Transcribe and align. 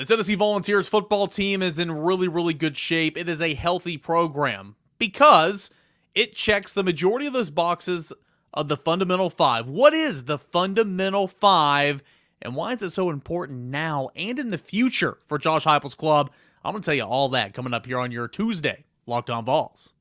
The 0.00 0.06
Tennessee 0.06 0.34
Volunteers 0.34 0.88
football 0.88 1.26
team 1.26 1.60
is 1.60 1.78
in 1.78 1.92
really, 1.92 2.26
really 2.26 2.54
good 2.54 2.74
shape. 2.74 3.18
It 3.18 3.28
is 3.28 3.42
a 3.42 3.52
healthy 3.52 3.98
program 3.98 4.76
because 4.96 5.70
it 6.14 6.34
checks 6.34 6.72
the 6.72 6.82
majority 6.82 7.26
of 7.26 7.34
those 7.34 7.50
boxes 7.50 8.10
of 8.54 8.68
the 8.68 8.78
fundamental 8.78 9.28
five. 9.28 9.68
What 9.68 9.92
is 9.92 10.24
the 10.24 10.38
fundamental 10.38 11.28
five, 11.28 12.02
and 12.40 12.56
why 12.56 12.72
is 12.72 12.82
it 12.82 12.92
so 12.92 13.10
important 13.10 13.58
now 13.64 14.08
and 14.16 14.38
in 14.38 14.48
the 14.48 14.56
future 14.56 15.18
for 15.26 15.36
Josh 15.36 15.66
Heupel's 15.66 15.94
club? 15.94 16.30
I'm 16.64 16.72
going 16.72 16.80
to 16.80 16.86
tell 16.86 16.94
you 16.94 17.04
all 17.04 17.28
that 17.28 17.52
coming 17.52 17.74
up 17.74 17.84
here 17.84 17.98
on 17.98 18.10
your 18.10 18.26
Tuesday 18.26 18.84
Locked 19.04 19.28
On 19.28 19.44
Vols. 19.44 19.92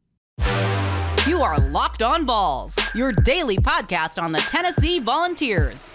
You 1.27 1.41
are 1.41 1.59
Locked 1.59 2.03
On 2.03 2.25
Vols, 2.25 2.77
your 2.95 3.11
daily 3.11 3.57
podcast 3.57 4.17
on 4.17 4.31
the 4.31 4.39
Tennessee 4.39 5.01
Volunteers. 5.01 5.93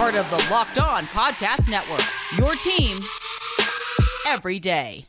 Part 0.00 0.14
of 0.14 0.30
the 0.30 0.48
Locked 0.50 0.78
On 0.78 1.04
Podcast 1.08 1.68
Network, 1.68 2.00
your 2.38 2.54
team 2.54 3.00
every 4.26 4.58
day. 4.58 5.04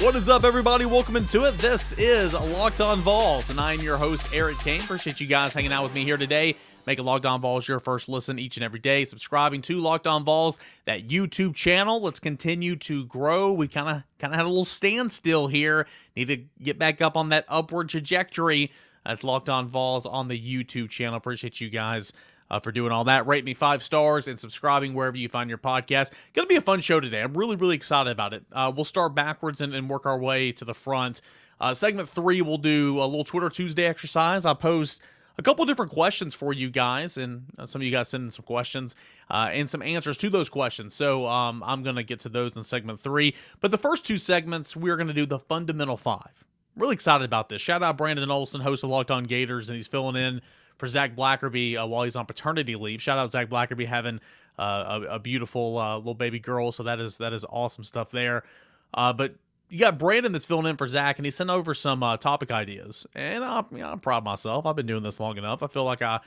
What 0.00 0.16
is 0.16 0.28
up, 0.28 0.42
everybody? 0.42 0.84
Welcome 0.84 1.14
into 1.14 1.44
it. 1.44 1.58
This 1.58 1.92
is 1.92 2.32
Locked 2.32 2.80
On 2.80 2.98
Vols, 2.98 3.48
and 3.50 3.60
I'm 3.60 3.78
your 3.78 3.96
host, 3.96 4.34
Eric 4.34 4.58
Kane. 4.58 4.80
Appreciate 4.80 5.20
you 5.20 5.28
guys 5.28 5.54
hanging 5.54 5.72
out 5.72 5.84
with 5.84 5.94
me 5.94 6.02
here 6.02 6.16
today. 6.16 6.56
Make 6.86 6.98
a 6.98 7.02
Locked 7.02 7.26
On 7.26 7.40
Vols 7.40 7.68
your 7.68 7.80
first 7.80 8.08
listen 8.08 8.38
each 8.38 8.56
and 8.56 8.64
every 8.64 8.78
day. 8.78 9.04
Subscribing 9.04 9.62
to 9.62 9.78
Locked 9.80 10.06
On 10.06 10.24
Vols, 10.24 10.58
that 10.86 11.08
YouTube 11.08 11.54
channel. 11.54 12.00
Let's 12.00 12.20
continue 12.20 12.76
to 12.76 13.04
grow. 13.04 13.52
We 13.52 13.68
kind 13.68 13.88
of 13.88 14.02
kind 14.18 14.32
of 14.32 14.36
had 14.36 14.46
a 14.46 14.48
little 14.48 14.64
standstill 14.64 15.48
here. 15.48 15.86
Need 16.16 16.28
to 16.28 16.42
get 16.62 16.78
back 16.78 17.00
up 17.00 17.16
on 17.16 17.28
that 17.30 17.44
upward 17.48 17.88
trajectory. 17.88 18.72
That's 19.04 19.24
Locked 19.24 19.48
On 19.48 19.66
Vols 19.66 20.06
on 20.06 20.28
the 20.28 20.38
YouTube 20.38 20.90
channel. 20.90 21.16
Appreciate 21.16 21.60
you 21.60 21.70
guys 21.70 22.12
uh, 22.50 22.60
for 22.60 22.72
doing 22.72 22.92
all 22.92 23.04
that. 23.04 23.26
Rate 23.26 23.44
me 23.44 23.54
five 23.54 23.82
stars 23.82 24.28
and 24.28 24.38
subscribing 24.38 24.94
wherever 24.94 25.16
you 25.16 25.28
find 25.28 25.48
your 25.48 25.58
podcast. 25.58 26.12
Going 26.34 26.46
to 26.46 26.52
be 26.52 26.56
a 26.56 26.60
fun 26.60 26.80
show 26.80 27.00
today. 27.00 27.22
I'm 27.22 27.36
really, 27.36 27.56
really 27.56 27.76
excited 27.76 28.10
about 28.10 28.34
it. 28.34 28.44
Uh, 28.52 28.72
we'll 28.74 28.84
start 28.84 29.14
backwards 29.14 29.60
and, 29.60 29.74
and, 29.74 29.88
work 29.88 30.06
our 30.06 30.18
way 30.18 30.52
to 30.52 30.64
the 30.64 30.74
front. 30.74 31.20
Uh, 31.60 31.74
segment 31.74 32.08
three, 32.08 32.42
we'll 32.42 32.58
do 32.58 32.98
a 32.98 33.06
little 33.06 33.24
Twitter 33.24 33.50
Tuesday 33.50 33.86
exercise. 33.86 34.46
I'll 34.46 34.54
post 34.54 35.00
a 35.40 35.42
couple 35.42 35.64
different 35.64 35.90
questions 35.90 36.34
for 36.34 36.52
you 36.52 36.68
guys, 36.68 37.16
and 37.16 37.46
uh, 37.58 37.64
some 37.64 37.80
of 37.80 37.86
you 37.86 37.90
guys 37.90 38.10
send 38.10 38.24
in 38.24 38.30
some 38.30 38.44
questions 38.44 38.94
uh, 39.30 39.48
and 39.50 39.70
some 39.70 39.80
answers 39.80 40.18
to 40.18 40.28
those 40.28 40.50
questions. 40.50 40.94
So 40.94 41.26
um, 41.26 41.62
I'm 41.64 41.82
going 41.82 41.96
to 41.96 42.02
get 42.02 42.20
to 42.20 42.28
those 42.28 42.56
in 42.56 42.62
segment 42.62 43.00
three. 43.00 43.34
But 43.60 43.70
the 43.70 43.78
first 43.78 44.04
two 44.04 44.18
segments, 44.18 44.76
we're 44.76 44.96
going 44.96 45.08
to 45.08 45.14
do 45.14 45.24
the 45.24 45.38
fundamental 45.38 45.96
five. 45.96 46.44
really 46.76 46.92
excited 46.92 47.24
about 47.24 47.48
this. 47.48 47.62
Shout 47.62 47.82
out 47.82 47.96
Brandon 47.96 48.30
Olson, 48.30 48.60
host 48.60 48.84
of 48.84 48.90
Locked 48.90 49.10
On 49.10 49.24
Gators, 49.24 49.70
and 49.70 49.76
he's 49.76 49.86
filling 49.86 50.16
in 50.16 50.42
for 50.76 50.86
Zach 50.86 51.16
Blackerby 51.16 51.82
uh, 51.82 51.86
while 51.86 52.02
he's 52.02 52.16
on 52.16 52.26
paternity 52.26 52.76
leave. 52.76 53.00
Shout 53.00 53.16
out 53.16 53.32
Zach 53.32 53.48
Blackerby 53.48 53.86
having 53.86 54.20
uh, 54.58 55.00
a, 55.08 55.14
a, 55.14 55.18
beautiful 55.18 55.78
uh, 55.78 55.96
little 55.96 56.14
baby 56.14 56.38
girl, 56.38 56.70
so 56.70 56.82
that 56.82 57.00
is 57.00 57.16
that 57.16 57.32
is 57.32 57.46
awesome 57.48 57.82
stuff 57.82 58.10
there. 58.10 58.44
Uh, 58.92 59.14
but 59.14 59.36
you 59.70 59.78
got 59.78 59.98
Brandon 59.98 60.32
that's 60.32 60.44
filling 60.44 60.66
in 60.66 60.76
for 60.76 60.88
Zach, 60.88 61.18
and 61.18 61.24
he 61.24 61.30
sent 61.30 61.48
over 61.48 61.72
some 61.72 62.02
uh, 62.02 62.16
topic 62.16 62.50
ideas, 62.50 63.06
and 63.14 63.42
I, 63.42 63.64
you 63.70 63.78
know, 63.78 63.90
I'm 63.90 64.00
proud 64.00 64.18
of 64.18 64.24
myself. 64.24 64.66
I've 64.66 64.76
been 64.76 64.86
doing 64.86 65.02
this 65.02 65.18
long 65.20 65.38
enough. 65.38 65.62
I 65.62 65.68
feel 65.68 65.84
like 65.84 66.02
I 66.02 66.20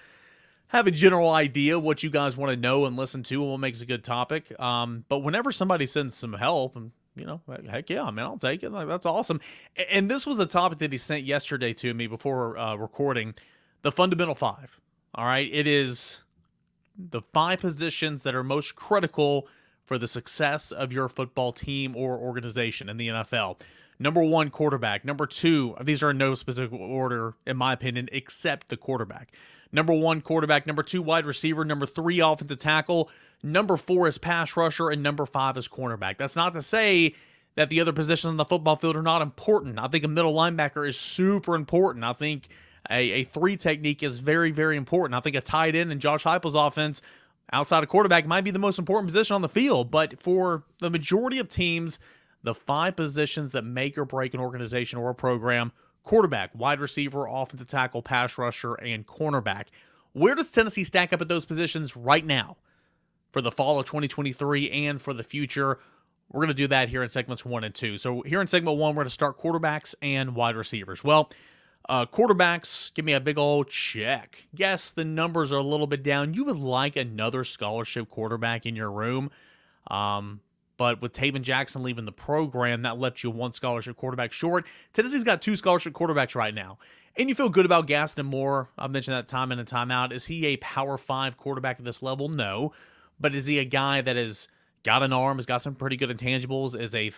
have 0.70 0.88
a 0.88 0.92
general 0.92 1.30
idea 1.30 1.78
what 1.78 2.02
you 2.02 2.10
guys 2.10 2.36
want 2.36 2.52
to 2.52 2.58
know 2.58 2.86
and 2.86 2.96
listen 2.96 3.22
to, 3.24 3.42
and 3.42 3.52
what 3.52 3.60
makes 3.60 3.82
a 3.82 3.86
good 3.86 4.04
topic. 4.04 4.60
Um, 4.60 5.06
but 5.10 5.20
whenever 5.20 5.52
somebody 5.52 5.86
sends 5.86 6.16
some 6.16 6.34
help, 6.34 6.76
and 6.76 6.92
you 7.16 7.26
know, 7.26 7.42
heck 7.70 7.90
yeah, 7.90 8.04
I 8.04 8.12
mean, 8.12 8.26
I'll 8.26 8.38
take 8.38 8.64
it. 8.64 8.72
Like, 8.72 8.88
that's 8.88 9.06
awesome. 9.06 9.40
And 9.92 10.10
this 10.10 10.26
was 10.26 10.40
a 10.40 10.46
topic 10.46 10.80
that 10.80 10.92
he 10.92 10.98
sent 10.98 11.26
yesterday 11.26 11.74
to 11.74 11.94
me 11.94 12.08
before 12.08 12.58
uh, 12.58 12.76
recording 12.76 13.36
the 13.84 13.92
fundamental 13.92 14.36
five. 14.36 14.80
All 15.14 15.26
right. 15.26 15.48
It 15.52 15.68
is 15.68 16.24
the 16.98 17.22
five 17.34 17.60
positions 17.60 18.24
that 18.24 18.34
are 18.34 18.44
most 18.44 18.76
critical 18.76 19.48
for 19.86 19.98
the 19.98 20.08
success 20.08 20.72
of 20.72 20.92
your 20.92 21.10
football 21.10 21.52
team 21.52 21.96
or 21.96 22.18
organization 22.18 22.90
in 22.90 22.98
the 22.98 23.10
NFL. 23.10 23.60
Number 24.00 24.24
one, 24.24 24.50
quarterback. 24.50 25.06
Number 25.06 25.26
two, 25.26 25.76
these 25.82 26.04
are 26.04 26.12
in 26.12 26.18
no 26.18 26.36
specific 26.36 26.78
order, 26.80 27.36
in 27.46 27.58
my 27.58 27.74
opinion, 27.74 28.10
except 28.12 28.68
the 28.68 28.78
quarterback. 28.78 29.32
Number 29.72 29.94
one, 29.94 30.22
quarterback. 30.22 30.68
Number 30.68 30.84
two, 30.84 31.02
wide 31.02 31.26
receiver. 31.26 31.64
Number 31.64 31.86
three, 31.86 32.20
offensive 32.20 32.60
tackle. 32.60 33.10
Number 33.42 33.78
four 33.78 34.08
is 34.08 34.18
pass 34.18 34.56
rusher. 34.56 34.90
And 34.90 35.04
number 35.04 35.26
five 35.26 35.58
is 35.58 35.68
cornerback. 35.68 36.18
That's 36.18 36.36
not 36.36 36.54
to 36.54 36.62
say 36.62 37.16
that 37.56 37.70
the 37.70 37.82
other 37.82 37.94
positions 37.94 38.30
on 38.30 38.38
the 38.38 38.46
football 38.46 38.76
field 38.76 38.96
are 38.96 39.04
not 39.04 39.22
important. 39.22 39.80
I 39.80 39.88
think 39.88 40.04
a 40.04 40.08
middle 40.08 40.34
linebacker 40.34 40.88
is 40.88 41.00
super 41.00 41.56
important. 41.56 42.04
I 42.04 42.14
think 42.14 42.48
a, 42.90 43.12
a 43.12 43.24
three 43.24 43.58
technique 43.58 44.04
is 44.04 44.20
very, 44.20 44.52
very 44.52 44.76
important. 44.76 45.16
I 45.16 45.22
think 45.22 45.36
a 45.36 45.42
tight 45.42 45.76
end 45.76 45.92
in 45.92 46.00
Josh 46.00 46.24
Heupel's 46.24 46.56
offense 46.56 47.02
outside 47.54 47.84
of 47.84 47.90
quarterback 47.90 48.26
might 48.26 48.44
be 48.44 48.52
the 48.52 48.60
most 48.60 48.80
important 48.80 49.08
position 49.08 49.36
on 49.36 49.42
the 49.42 49.50
field. 49.50 49.92
But 49.92 50.20
for 50.20 50.64
the 50.80 50.90
majority 50.90 51.40
of 51.40 51.48
teams, 51.48 52.00
the 52.42 52.54
five 52.54 52.96
positions 52.96 53.52
that 53.52 53.64
make 53.64 53.98
or 53.98 54.04
break 54.04 54.34
an 54.34 54.42
organization 54.42 55.00
or 55.00 55.12
a 55.12 55.16
program 55.16 55.72
quarterback, 56.04 56.52
wide 56.54 56.82
receiver, 56.82 57.26
offensive 57.30 57.68
tackle, 57.68 58.02
pass 58.02 58.38
rusher, 58.38 58.74
and 58.76 59.08
cornerback. 59.08 59.68
Where 60.12 60.36
does 60.36 60.52
Tennessee 60.52 60.84
stack 60.84 61.14
up 61.14 61.22
at 61.22 61.28
those 61.30 61.46
positions 61.46 61.96
right 61.96 62.26
now 62.26 62.58
for 63.32 63.42
the 63.42 63.52
fall 63.52 63.80
of 63.80 63.86
2023 63.86 64.70
and 64.70 65.02
for 65.02 65.14
the 65.14 65.24
future? 65.24 65.80
We're 66.32 66.40
going 66.40 66.50
to 66.50 66.54
do 66.54 66.68
that 66.68 66.90
here 66.90 67.04
in 67.04 67.10
segments 67.10 67.46
one 67.46 67.64
and 67.64 67.74
two. 67.74 67.98
So, 67.98 68.22
here 68.22 68.42
in 68.42 68.48
segment 68.48 68.78
one, 68.78 68.96
we're 68.96 69.04
going 69.04 69.08
to 69.08 69.12
start 69.12 69.40
quarterbacks 69.40 69.96
and 70.02 70.36
wide 70.36 70.56
receivers. 70.56 71.04
Well, 71.04 71.30
uh, 71.90 72.06
quarterbacks, 72.06 72.94
give 72.94 73.06
me 73.06 73.14
a 73.14 73.20
big 73.20 73.38
old 73.38 73.70
check. 73.70 74.46
Yes, 74.54 74.92
the 74.92 75.04
numbers 75.04 75.52
are 75.52 75.58
a 75.58 75.64
little 75.64 75.88
bit 75.88 76.04
down. 76.04 76.34
You 76.34 76.46
would 76.46 76.58
like 76.58 76.96
another 76.96 77.44
scholarship 77.44 78.10
quarterback 78.10 78.66
in 78.66 78.76
your 78.76 78.92
room. 78.92 79.32
Um, 79.88 80.42
but 80.78 81.02
with 81.02 81.14
Tayven 81.14 81.42
Jackson 81.42 81.84
leaving 81.84 82.06
the 82.06 82.12
program, 82.12 82.82
that 82.84 82.98
left 82.98 83.24
you 83.24 83.30
one 83.30 83.54
scholarship 83.54 83.96
quarterback 83.98 84.32
short. 84.32 84.66
Tennessee's 84.94 85.24
got 85.24 85.42
two 85.42 85.56
scholarship 85.56 85.94
quarterbacks 85.94 86.36
right 86.36 86.54
now. 86.54 86.78
And 87.16 87.30
you 87.30 87.36
feel 87.36 87.50
good 87.50 87.66
about 87.66 87.86
Gaston 87.86 88.26
Moore. 88.26 88.70
I've 88.78 88.90
mentioned 88.90 89.16
that 89.16 89.28
time 89.28 89.52
in 89.52 89.60
and 89.60 89.68
time 89.68 89.92
out. 89.92 90.12
Is 90.12 90.26
he 90.26 90.48
a 90.48 90.58
power 90.58 90.98
five 90.98 91.38
quarterback 91.38 91.78
at 91.80 91.86
this 91.86 92.02
level? 92.02 92.28
No. 92.28 92.72
But 93.20 93.36
is 93.36 93.46
he 93.46 93.60
a 93.60 93.66
guy 93.66 94.02
that 94.02 94.16
has 94.16 94.48
got 94.84 95.04
an 95.04 95.14
arm, 95.14 95.38
has 95.38 95.46
got 95.46 95.62
some 95.62 95.76
pretty 95.76 95.96
good 95.96 96.10
intangibles, 96.10 96.80
is 96.80 96.96
a 96.96 97.12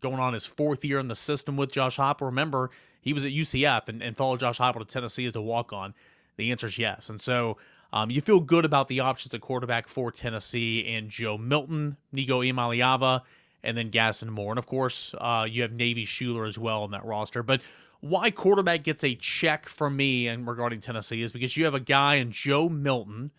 going 0.00 0.18
on 0.18 0.34
his 0.34 0.46
fourth 0.46 0.84
year 0.84 0.98
in 0.98 1.08
the 1.08 1.16
system 1.16 1.56
with 1.56 1.72
Josh 1.72 1.96
Heupel? 1.96 2.22
Remember, 2.22 2.70
he 3.00 3.12
was 3.12 3.24
at 3.24 3.32
UCF 3.32 3.88
and, 3.88 4.02
and 4.02 4.16
followed 4.16 4.40
Josh 4.40 4.58
Heupel 4.58 4.80
to 4.80 4.84
Tennessee 4.84 5.26
as 5.26 5.36
a 5.36 5.42
walk 5.42 5.72
on? 5.72 5.94
The 6.36 6.50
answer 6.50 6.66
is 6.66 6.78
yes. 6.78 7.08
And 7.08 7.20
so 7.20 7.58
um, 7.92 8.10
you 8.10 8.20
feel 8.20 8.40
good 8.40 8.64
about 8.64 8.88
the 8.88 9.00
options 9.00 9.34
at 9.34 9.40
quarterback 9.40 9.88
for 9.88 10.10
Tennessee 10.10 10.86
and 10.86 11.08
Joe 11.08 11.38
Milton, 11.38 11.96
Nico 12.12 12.42
Iamaleava, 12.42 13.22
and 13.62 13.76
then 13.76 13.90
Gaston 13.90 14.30
Moore. 14.30 14.52
And 14.52 14.58
of 14.58 14.66
course, 14.66 15.14
uh, 15.18 15.46
you 15.48 15.62
have 15.62 15.72
Navy 15.72 16.04
Shuler 16.04 16.46
as 16.46 16.58
well 16.58 16.82
on 16.82 16.90
that 16.92 17.04
roster. 17.04 17.42
But 17.42 17.60
why 18.00 18.30
quarterback 18.30 18.84
gets 18.84 19.02
a 19.02 19.14
check 19.14 19.68
from 19.68 19.96
me 19.96 20.28
and 20.28 20.46
regarding 20.46 20.80
Tennessee 20.80 21.22
is 21.22 21.32
because 21.32 21.56
you 21.56 21.64
have 21.64 21.74
a 21.74 21.80
guy 21.80 22.16
in 22.16 22.30
Joe 22.30 22.68
Milton 22.68 23.32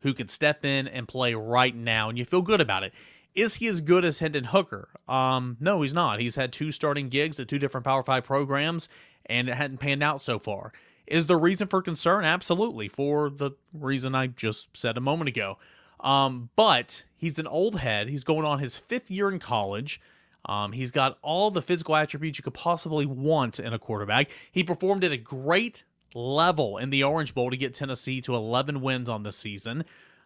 who 0.00 0.14
can 0.14 0.26
step 0.28 0.64
in 0.64 0.88
and 0.88 1.06
play 1.06 1.34
right 1.34 1.74
now, 1.74 2.08
and 2.08 2.18
you 2.18 2.24
feel 2.24 2.42
good 2.42 2.60
about 2.60 2.82
it. 2.82 2.94
Is 3.34 3.56
he 3.56 3.68
as 3.68 3.80
good 3.80 4.04
as 4.04 4.18
Hendon 4.18 4.44
Hooker? 4.44 4.88
Um, 5.08 5.56
no, 5.60 5.82
he's 5.82 5.94
not. 5.94 6.20
He's 6.20 6.36
had 6.36 6.52
two 6.52 6.72
starting 6.72 7.08
gigs 7.08 7.38
at 7.38 7.48
two 7.48 7.58
different 7.58 7.84
Power 7.84 8.02
Five 8.02 8.24
programs, 8.24 8.88
and 9.26 9.48
it 9.48 9.54
hadn't 9.54 9.78
panned 9.78 10.02
out 10.02 10.20
so 10.20 10.38
far. 10.38 10.72
Is 11.06 11.26
the 11.26 11.36
reason 11.36 11.68
for 11.68 11.82
concern? 11.82 12.24
Absolutely, 12.24 12.88
for 12.88 13.30
the 13.30 13.52
reason 13.72 14.14
I 14.14 14.28
just 14.28 14.76
said 14.76 14.96
a 14.96 15.00
moment 15.00 15.28
ago. 15.28 15.58
Um, 16.00 16.50
but 16.56 17.04
he's 17.16 17.38
an 17.38 17.46
old 17.46 17.80
head. 17.80 18.08
He's 18.08 18.24
going 18.24 18.44
on 18.44 18.58
his 18.58 18.76
fifth 18.76 19.10
year 19.10 19.30
in 19.30 19.38
college. 19.38 20.00
Um, 20.46 20.72
he's 20.72 20.90
got 20.90 21.18
all 21.22 21.50
the 21.50 21.62
physical 21.62 21.94
attributes 21.94 22.38
you 22.38 22.44
could 22.44 22.54
possibly 22.54 23.06
want 23.06 23.58
in 23.58 23.72
a 23.72 23.78
quarterback. 23.78 24.30
He 24.50 24.64
performed 24.64 25.04
at 25.04 25.12
a 25.12 25.16
great 25.16 25.84
level 26.14 26.78
in 26.78 26.90
the 26.90 27.04
Orange 27.04 27.34
Bowl 27.34 27.50
to 27.50 27.56
get 27.56 27.74
Tennessee 27.74 28.20
to 28.22 28.34
11 28.34 28.80
wins 28.80 29.08
on 29.08 29.22
the 29.22 29.32
season. 29.32 29.84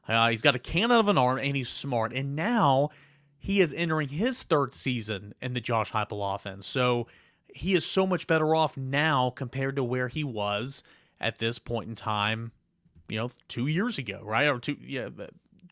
Uh, 0.09 0.29
he's 0.29 0.43
got 0.43 0.55
a 0.55 0.59
cannon 0.59 0.99
of 0.99 1.09
an 1.09 1.19
arm 1.19 1.39
and 1.39 1.57
he's 1.57 1.69
smart. 1.69 2.13
And 2.13 2.37
now 2.37 2.91
he 3.39 3.61
is 3.61 3.73
entering 3.75 4.09
his 4.09 4.43
third 4.43 4.75
season 4.75 5.35
in 5.41 5.55
the 5.55 5.61
Josh 5.61 5.93
Heupel 5.93 6.35
offense. 6.35 6.67
So 6.67 7.07
he 7.49 7.75
is 7.75 7.87
so 7.87 8.07
much 8.07 8.27
better 8.27 8.55
off 8.55 8.77
now 8.77 9.31
compared 9.31 9.77
to 9.77 9.85
where 9.85 10.09
he 10.09 10.25
was 10.25 10.83
at 11.21 11.39
this 11.39 11.59
point 11.59 11.89
in 11.89 11.95
time, 11.95 12.53
you 13.09 13.19
know, 13.19 13.31
two 13.49 13.67
years 13.67 13.99
ago, 13.99 14.21
right? 14.23 14.47
Or 14.47 14.59
two, 14.59 14.77
yeah, 14.81 15.09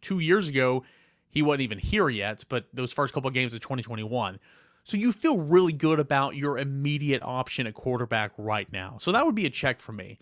two 0.00 0.20
years 0.20 0.49
ago, 0.49 0.84
he 1.29 1.43
wasn't 1.43 1.62
even 1.62 1.79
here 1.79 2.08
yet, 2.08 2.44
but 2.49 2.67
those 2.73 2.93
first 2.93 3.12
couple 3.12 3.29
of 3.29 3.34
games 3.34 3.55
of 3.55 3.61
2021. 3.61 4.38
So 4.84 4.96
you 4.96 5.12
feel 5.12 5.38
really 5.38 5.73
good 5.73 6.00
about 6.00 6.37
your 6.37 6.58
immediate 6.58 7.23
option 7.23 7.67
at 7.67 7.75
quarterback 7.75 8.32
right 8.37 8.70
now. 8.73 8.99
So 9.00 9.12
that 9.12 9.25
would 9.25 9.34
be 9.34 9.46
a 9.46 9.50
check 9.50 9.81
for 9.81 9.93
me. 9.93 10.19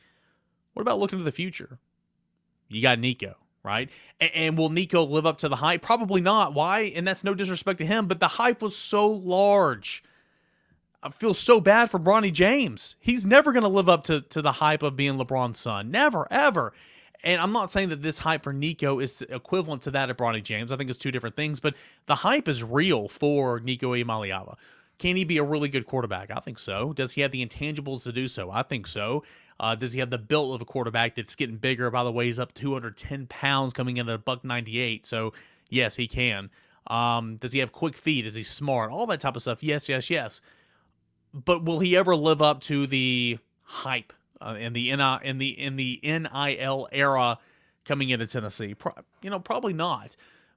What 0.75 0.83
about 0.83 0.99
looking 0.99 1.19
to 1.19 1.25
the 1.25 1.33
future? 1.33 1.79
You 2.69 2.83
got 2.83 2.99
Nico 2.99 3.37
right? 3.63 3.91
And, 4.21 4.31
and, 4.35 4.59
will 4.59 4.71
Nico 4.71 5.05
live 5.05 5.27
up 5.27 5.39
to 5.39 5.49
the 5.49 5.57
hype? 5.57 5.83
Probably 5.83 6.21
not. 6.21 6.55
Why? 6.55 6.93
And 6.95 7.07
that's 7.07 7.25
no 7.25 7.35
disrespect 7.35 7.79
to 7.79 7.87
him, 7.87 8.07
but 8.07 8.21
the 8.21 8.29
hype 8.29 8.63
was 8.63 8.77
so 8.77 9.07
large. 9.07 10.03
I 11.03 11.09
feel 11.09 11.35
so 11.35 11.61
bad 11.61 11.91
for 11.91 11.99
Bronny 11.99 12.33
James. 12.33 12.97
He's 13.01 13.25
never 13.25 13.53
going 13.53 13.63
to 13.63 13.69
live 13.69 13.89
up 13.89 14.05
to, 14.05 14.21
to 14.21 14.43
the 14.43 14.53
hype 14.53 14.83
of 14.83 14.97
being 14.97 15.15
LeBron's 15.15 15.59
son. 15.59 15.91
Never, 15.91 16.27
ever. 16.31 16.73
And 17.23 17.41
I'm 17.41 17.53
not 17.53 17.73
saying 17.73 17.91
that 17.91 18.03
this 18.03 18.19
hype 18.19 18.45
for 18.45 18.53
Nico 18.53 18.99
is 18.99 19.23
equivalent 19.23 19.83
to 19.83 19.91
that 19.93 20.11
of 20.11 20.17
Bronny 20.17 20.43
James. 20.43 20.73
I 20.73 20.77
think 20.77 20.89
it's 20.89 20.99
two 20.99 21.11
different 21.11 21.37
things, 21.37 21.61
but 21.61 21.75
the 22.07 22.15
hype 22.15 22.49
is 22.49 22.63
real 22.63 23.09
for 23.09 23.61
Nico 23.61 23.95
Iamaleava. 23.95 24.57
Can 25.01 25.17
he 25.17 25.25
be 25.25 25.39
a 25.39 25.43
really 25.43 25.71
good 25.71 25.87
quarterback? 25.87 26.31
I 26.31 26.41
think 26.41 26.59
so. 26.59 26.93
Does 26.93 27.13
he 27.13 27.23
have 27.23 27.31
the 27.31 27.45
intangibles 27.45 28.05
to 28.05 28.13
do 28.13 28.29
so? 28.29 28.51
I 28.51 28.63
think 28.63 28.87
so. 28.87 29.25
Uh, 29.59 29.75
does 29.75 29.95
he 29.95 30.01
have 30.01 30.11
the 30.11 30.19
build 30.19 30.55
of 30.55 30.61
a 30.61 30.65
quarterback 30.67 31.15
that's 31.15 31.35
getting 31.35 31.57
bigger? 31.57 31.91
By 31.91 32.05
the 32.05 32.13
way, 32.13 32.27
he's 32.27 32.39
up 32.39 32.53
210 32.53 33.27
pounds 33.27 33.73
coming 33.73 33.97
in 33.97 34.09
at 34.11 34.15
a 34.15 34.19
buck 34.19 34.45
98. 34.45 35.07
So 35.07 35.33
yes, 35.71 35.97
he 35.97 36.07
can. 36.07 36.51
Um, 36.87 37.37
does 37.37 37.53
he 37.53 37.61
have 37.61 37.73
quick 37.73 37.97
feet? 37.97 38.27
Is 38.27 38.35
he 38.35 38.43
smart? 38.43 38.91
All 38.91 39.07
that 39.07 39.23
type 39.23 39.37
of 39.37 39.43
stuff. 39.43 39.63
Yes, 39.63 39.89
yes, 39.89 40.11
yes. 40.11 40.43
But 41.33 41.65
will 41.65 41.81
he 41.81 41.97
ever 41.97 42.15
live 42.15 42.43
up 42.43 42.61
to 42.63 42.87
the 42.87 43.39
hype 43.63 44.13
uh, 44.41 44.57
in 44.59 44.75
the 44.75 44.95
NI, 44.95 45.17
in 45.23 45.39
the 45.39 45.49
in 45.49 45.77
the 45.77 45.99
NIL 46.03 46.89
era 46.93 47.39
coming 47.87 48.11
into 48.11 48.27
Tennessee? 48.27 48.75
Pro- 48.75 48.95
you 49.23 49.31
know, 49.31 49.41
probably 49.41 49.73
not. 49.73 50.15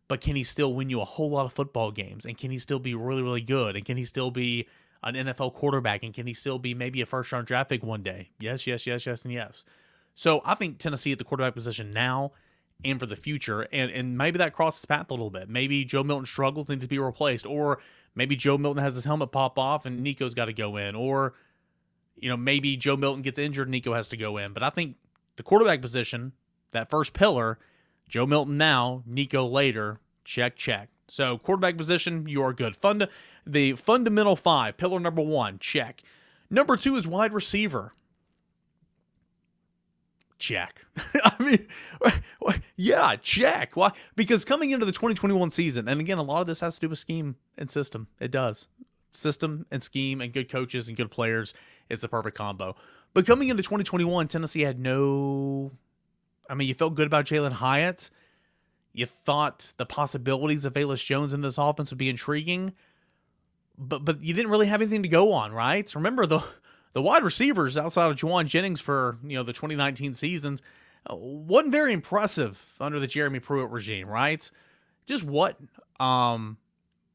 But 0.07 0.21
can 0.21 0.35
he 0.35 0.43
still 0.43 0.73
win 0.73 0.89
you 0.89 1.01
a 1.01 1.05
whole 1.05 1.29
lot 1.29 1.45
of 1.45 1.53
football 1.53 1.91
games? 1.91 2.25
And 2.25 2.37
can 2.37 2.51
he 2.51 2.59
still 2.59 2.79
be 2.79 2.93
really, 2.93 3.21
really 3.21 3.41
good? 3.41 3.75
And 3.75 3.85
can 3.85 3.97
he 3.97 4.03
still 4.03 4.31
be 4.31 4.67
an 5.01 5.15
NFL 5.15 5.53
quarterback? 5.53 6.03
And 6.03 6.13
can 6.13 6.27
he 6.27 6.33
still 6.33 6.59
be 6.59 6.73
maybe 6.73 7.01
a 7.01 7.05
first 7.05 7.31
round 7.31 7.47
draft 7.47 7.69
pick 7.69 7.83
one 7.83 8.03
day? 8.03 8.29
Yes, 8.39 8.67
yes, 8.67 8.85
yes, 8.85 9.05
yes, 9.05 9.23
and 9.23 9.33
yes. 9.33 9.65
So 10.15 10.41
I 10.45 10.55
think 10.55 10.77
Tennessee 10.77 11.11
at 11.11 11.17
the 11.17 11.23
quarterback 11.23 11.53
position 11.53 11.91
now 11.91 12.31
and 12.85 12.99
for 12.99 13.05
the 13.05 13.15
future, 13.15 13.61
and 13.71 13.89
and 13.91 14.17
maybe 14.17 14.37
that 14.37 14.53
crosses 14.53 14.85
path 14.85 15.09
a 15.09 15.13
little 15.13 15.29
bit. 15.29 15.49
Maybe 15.49 15.85
Joe 15.85 16.03
Milton 16.03 16.25
struggles, 16.25 16.69
needs 16.69 16.83
to 16.83 16.89
be 16.89 16.99
replaced, 16.99 17.45
or 17.45 17.79
maybe 18.15 18.35
Joe 18.35 18.57
Milton 18.57 18.83
has 18.83 18.95
his 18.95 19.03
helmet 19.03 19.31
pop 19.31 19.57
off 19.57 19.85
and 19.85 20.01
Nico's 20.01 20.33
got 20.33 20.45
to 20.45 20.53
go 20.53 20.77
in, 20.77 20.95
or 20.95 21.33
you 22.17 22.29
know 22.29 22.37
maybe 22.37 22.75
Joe 22.77 22.97
Milton 22.97 23.21
gets 23.21 23.39
injured, 23.39 23.69
Nico 23.69 23.93
has 23.93 24.07
to 24.09 24.17
go 24.17 24.37
in. 24.37 24.53
But 24.53 24.63
I 24.63 24.69
think 24.69 24.97
the 25.37 25.43
quarterback 25.43 25.81
position, 25.81 26.33
that 26.71 26.89
first 26.89 27.13
pillar, 27.13 27.57
Joe 28.07 28.25
Milton 28.25 28.57
now, 28.57 29.03
Nico 29.05 29.45
later, 29.45 29.99
check 30.23 30.55
check. 30.55 30.89
So 31.07 31.37
quarterback 31.37 31.77
position, 31.77 32.27
you 32.27 32.41
are 32.41 32.53
good. 32.53 32.75
Fund 32.75 33.07
the 33.45 33.73
fundamental 33.73 34.35
five, 34.35 34.77
pillar 34.77 34.99
number 34.99 35.21
one, 35.21 35.59
check. 35.59 36.01
Number 36.49 36.77
two 36.77 36.95
is 36.95 37.07
wide 37.07 37.33
receiver. 37.33 37.93
Check. 40.37 40.85
I 41.23 41.43
mean, 41.43 41.67
yeah, 42.75 43.15
check. 43.15 43.75
Why? 43.75 43.91
Because 44.15 44.43
coming 44.43 44.71
into 44.71 44.85
the 44.85 44.91
2021 44.91 45.49
season, 45.49 45.87
and 45.87 46.01
again, 46.01 46.17
a 46.17 46.23
lot 46.23 46.41
of 46.41 46.47
this 46.47 46.59
has 46.59 46.75
to 46.75 46.81
do 46.81 46.89
with 46.89 46.99
scheme 46.99 47.37
and 47.57 47.71
system. 47.71 48.07
It 48.19 48.31
does. 48.31 48.67
System 49.11 49.65
and 49.71 49.81
scheme 49.81 50.21
and 50.21 50.33
good 50.33 50.49
coaches 50.49 50.87
and 50.87 50.97
good 50.97 51.11
players. 51.11 51.53
It's 51.89 52.01
the 52.01 52.07
perfect 52.09 52.37
combo. 52.37 52.75
But 53.13 53.25
coming 53.25 53.49
into 53.49 53.63
2021, 53.63 54.27
Tennessee 54.27 54.61
had 54.61 54.79
no. 54.79 55.71
I 56.49 56.55
mean, 56.55 56.67
you 56.67 56.73
felt 56.73 56.95
good 56.95 57.07
about 57.07 57.25
Jalin 57.25 57.53
Hyatt 57.53 58.09
you 58.93 59.07
thought 59.07 59.73
the 59.77 59.85
possibilities 59.85 60.65
of 60.65 60.73
Velus 60.73 61.03
Jones 61.03 61.33
in 61.33 61.41
this 61.41 61.57
offense 61.57 61.91
would 61.91 61.97
be 61.97 62.09
intriguing, 62.09 62.73
but 63.77 64.05
but 64.05 64.21
you 64.21 64.33
didn't 64.33 64.51
really 64.51 64.67
have 64.67 64.81
anything 64.81 65.03
to 65.03 65.09
go 65.09 65.33
on, 65.33 65.51
right? 65.51 65.93
Remember 65.95 66.25
the 66.27 66.43
the 66.93 67.01
wide 67.01 67.23
receivers 67.23 67.75
outside 67.75 68.11
of 68.11 68.17
Jauan 68.17 68.45
Jennings 68.45 68.79
for 68.79 69.17
you 69.23 69.35
know 69.35 69.43
the 69.43 69.51
2019 69.51 70.13
seasons 70.13 70.61
uh, 71.09 71.15
wasn't 71.15 71.71
very 71.71 71.91
impressive 71.91 72.63
under 72.79 72.99
the 72.99 73.07
Jeremy 73.07 73.39
Pruitt 73.39 73.71
regime, 73.71 74.07
right? 74.07 74.49
Just 75.07 75.23
what? 75.23 75.57
Um, 75.99 76.57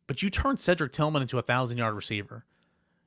but 0.09 0.21
you 0.21 0.31
turned 0.31 0.59
Cedric 0.59 0.93
Tillman 0.93 1.23
into 1.23 1.39
a 1.39 1.43
thousand 1.43 1.79
yard 1.79 1.95
receiver. 1.95 2.45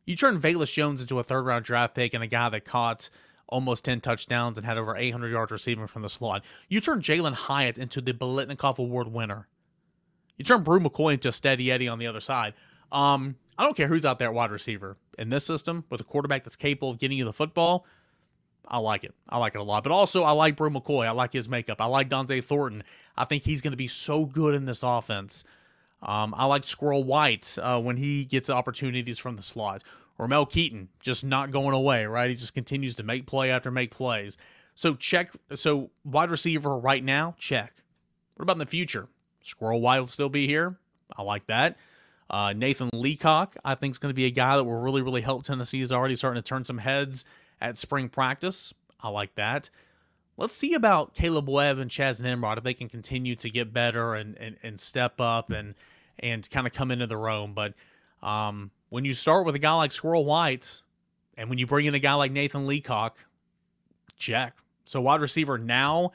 You 0.05 0.15
turned 0.15 0.41
Velus 0.41 0.71
Jones 0.73 1.01
into 1.01 1.19
a 1.19 1.23
third 1.23 1.45
round 1.45 1.65
draft 1.65 1.93
pick 1.93 2.13
and 2.13 2.23
a 2.23 2.27
guy 2.27 2.47
that 2.49 2.63
caught 2.63 3.09
almost 3.51 3.85
10 3.85 4.01
touchdowns 4.01 4.57
and 4.57 4.65
had 4.65 4.77
over 4.77 4.97
800 4.97 5.29
yards 5.29 5.51
receiving 5.51 5.85
from 5.85 6.01
the 6.01 6.09
slot. 6.09 6.43
You 6.69 6.81
turn 6.81 7.01
Jalin 7.01 7.33
Hyatt 7.33 7.77
into 7.77 8.01
the 8.01 8.13
Biletnikoff 8.13 8.79
Award 8.79 9.09
winner. 9.09 9.47
You 10.37 10.45
turn 10.45 10.63
Bru 10.63 10.79
McCoy 10.79 11.13
into 11.13 11.29
a 11.29 11.31
steady 11.31 11.71
Eddie 11.71 11.87
on 11.87 11.99
the 11.99 12.07
other 12.07 12.21
side. 12.21 12.55
Um, 12.91 13.35
I 13.57 13.63
don't 13.65 13.77
care 13.77 13.87
who's 13.87 14.05
out 14.05 14.17
there 14.17 14.29
at 14.29 14.33
wide 14.33 14.49
receiver. 14.49 14.97
In 15.19 15.29
this 15.29 15.45
system, 15.45 15.83
with 15.89 16.01
a 16.01 16.03
quarterback 16.03 16.43
that's 16.43 16.55
capable 16.55 16.89
of 16.89 16.97
getting 16.97 17.17
you 17.17 17.25
the 17.25 17.33
football, 17.33 17.85
I 18.67 18.79
like 18.79 19.03
it. 19.03 19.13
I 19.29 19.37
like 19.37 19.53
it 19.53 19.59
a 19.59 19.63
lot. 19.63 19.83
But 19.83 19.91
also, 19.91 20.23
I 20.23 20.31
like 20.31 20.55
Bru 20.55 20.69
McCoy. 20.69 21.05
I 21.05 21.11
like 21.11 21.33
his 21.33 21.49
makeup. 21.49 21.81
I 21.81 21.85
like 21.85 22.09
Dont'e 22.09 22.43
Thornton. 22.43 22.83
I 23.17 23.25
think 23.25 23.43
he's 23.43 23.61
going 23.61 23.71
to 23.71 23.77
be 23.77 23.87
so 23.87 24.25
good 24.25 24.55
in 24.55 24.65
this 24.65 24.81
offense. 24.81 25.43
Um, 26.01 26.33
I 26.35 26.45
like 26.45 26.63
Squirrel 26.63 27.03
White 27.03 27.57
uh, 27.61 27.79
when 27.79 27.97
he 27.97 28.25
gets 28.25 28.49
opportunities 28.49 29.19
from 29.19 29.35
the 29.35 29.43
slot. 29.43 29.83
Ramel 30.17 30.45
Keyton 30.45 30.89
just 30.99 31.23
not 31.23 31.51
going 31.51 31.73
away, 31.73 32.05
right? 32.05 32.29
He 32.29 32.35
just 32.35 32.53
continues 32.53 32.95
to 32.95 33.03
make 33.03 33.25
play 33.25 33.49
after 33.51 33.71
make 33.71 33.91
plays. 33.91 34.37
So 34.75 34.95
check. 34.95 35.31
So 35.55 35.91
wide 36.03 36.31
receiver 36.31 36.77
right 36.77 37.03
now, 37.03 37.35
check. 37.37 37.83
What 38.35 38.43
about 38.43 38.55
in 38.55 38.59
the 38.59 38.65
future? 38.65 39.07
Squirrel 39.43 39.81
will 39.81 40.07
still 40.07 40.29
be 40.29 40.47
here. 40.47 40.77
I 41.15 41.23
like 41.23 41.47
that. 41.47 41.77
Uh, 42.29 42.53
Nathan 42.53 42.89
Leacock, 42.93 43.57
I 43.65 43.75
think, 43.75 43.91
is 43.93 43.97
going 43.97 44.11
to 44.11 44.15
be 44.15 44.25
a 44.25 44.31
guy 44.31 44.55
that 44.55 44.63
will 44.63 44.79
really, 44.79 45.01
really 45.01 45.21
help 45.21 45.43
Tennessee. 45.43 45.79
He's 45.79 45.91
already 45.91 46.15
starting 46.15 46.41
to 46.41 46.47
turn 46.47 46.63
some 46.63 46.77
heads 46.77 47.25
at 47.59 47.77
spring 47.77 48.07
practice. 48.07 48.73
I 49.01 49.09
like 49.09 49.35
that. 49.35 49.69
Let's 50.37 50.55
see 50.55 50.73
about 50.73 51.13
Caleb 51.13 51.49
Webb 51.49 51.77
and 51.77 51.91
Chas 51.91 52.21
Nimrod 52.21 52.57
if 52.57 52.63
they 52.63 52.73
can 52.73 52.87
continue 52.87 53.35
to 53.35 53.49
get 53.49 53.73
better 53.73 54.15
and, 54.15 54.37
and, 54.37 54.57
and 54.63 54.79
step 54.79 55.19
up 55.19 55.51
and 55.51 55.75
and 56.19 56.49
kind 56.49 56.67
of 56.67 56.73
come 56.73 56.91
into 56.91 57.07
their 57.07 57.27
own. 57.27 57.53
But 57.53 57.73
um, 58.23 58.71
when 58.91 59.05
you 59.05 59.13
start 59.13 59.45
with 59.45 59.55
a 59.55 59.59
guy 59.59 59.73
like 59.73 59.93
Squirrel 59.93 60.25
White, 60.25 60.81
and 61.37 61.49
when 61.49 61.57
you 61.57 61.65
bring 61.65 61.85
in 61.85 61.95
a 61.95 61.99
guy 61.99 62.13
like 62.13 62.33
Nathan 62.33 62.67
Leacock, 62.67 63.17
check. 64.17 64.57
So 64.83 64.99
wide 64.99 65.21
receiver 65.21 65.57
now 65.57 66.11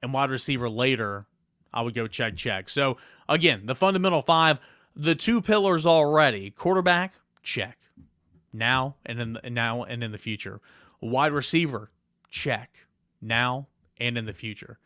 and 0.00 0.12
wide 0.12 0.30
receiver 0.30 0.70
later, 0.70 1.26
I 1.74 1.82
would 1.82 1.94
go 1.94 2.06
check, 2.06 2.36
check. 2.36 2.68
So 2.68 2.96
again, 3.28 3.66
the 3.66 3.74
fundamental 3.74 4.22
five, 4.22 4.60
the 4.94 5.16
two 5.16 5.42
pillars 5.42 5.84
already. 5.84 6.50
Quarterback, 6.50 7.12
check. 7.42 7.76
Now 8.52 8.94
and 9.04 9.20
in 9.20 9.32
the, 9.32 9.50
now 9.50 9.82
and 9.82 10.04
in 10.04 10.12
the 10.12 10.18
future. 10.18 10.60
Wide 11.00 11.32
receiver, 11.32 11.90
check. 12.30 12.86
Now 13.20 13.66
and 13.98 14.16
in 14.16 14.26
the 14.26 14.32
future. 14.32 14.78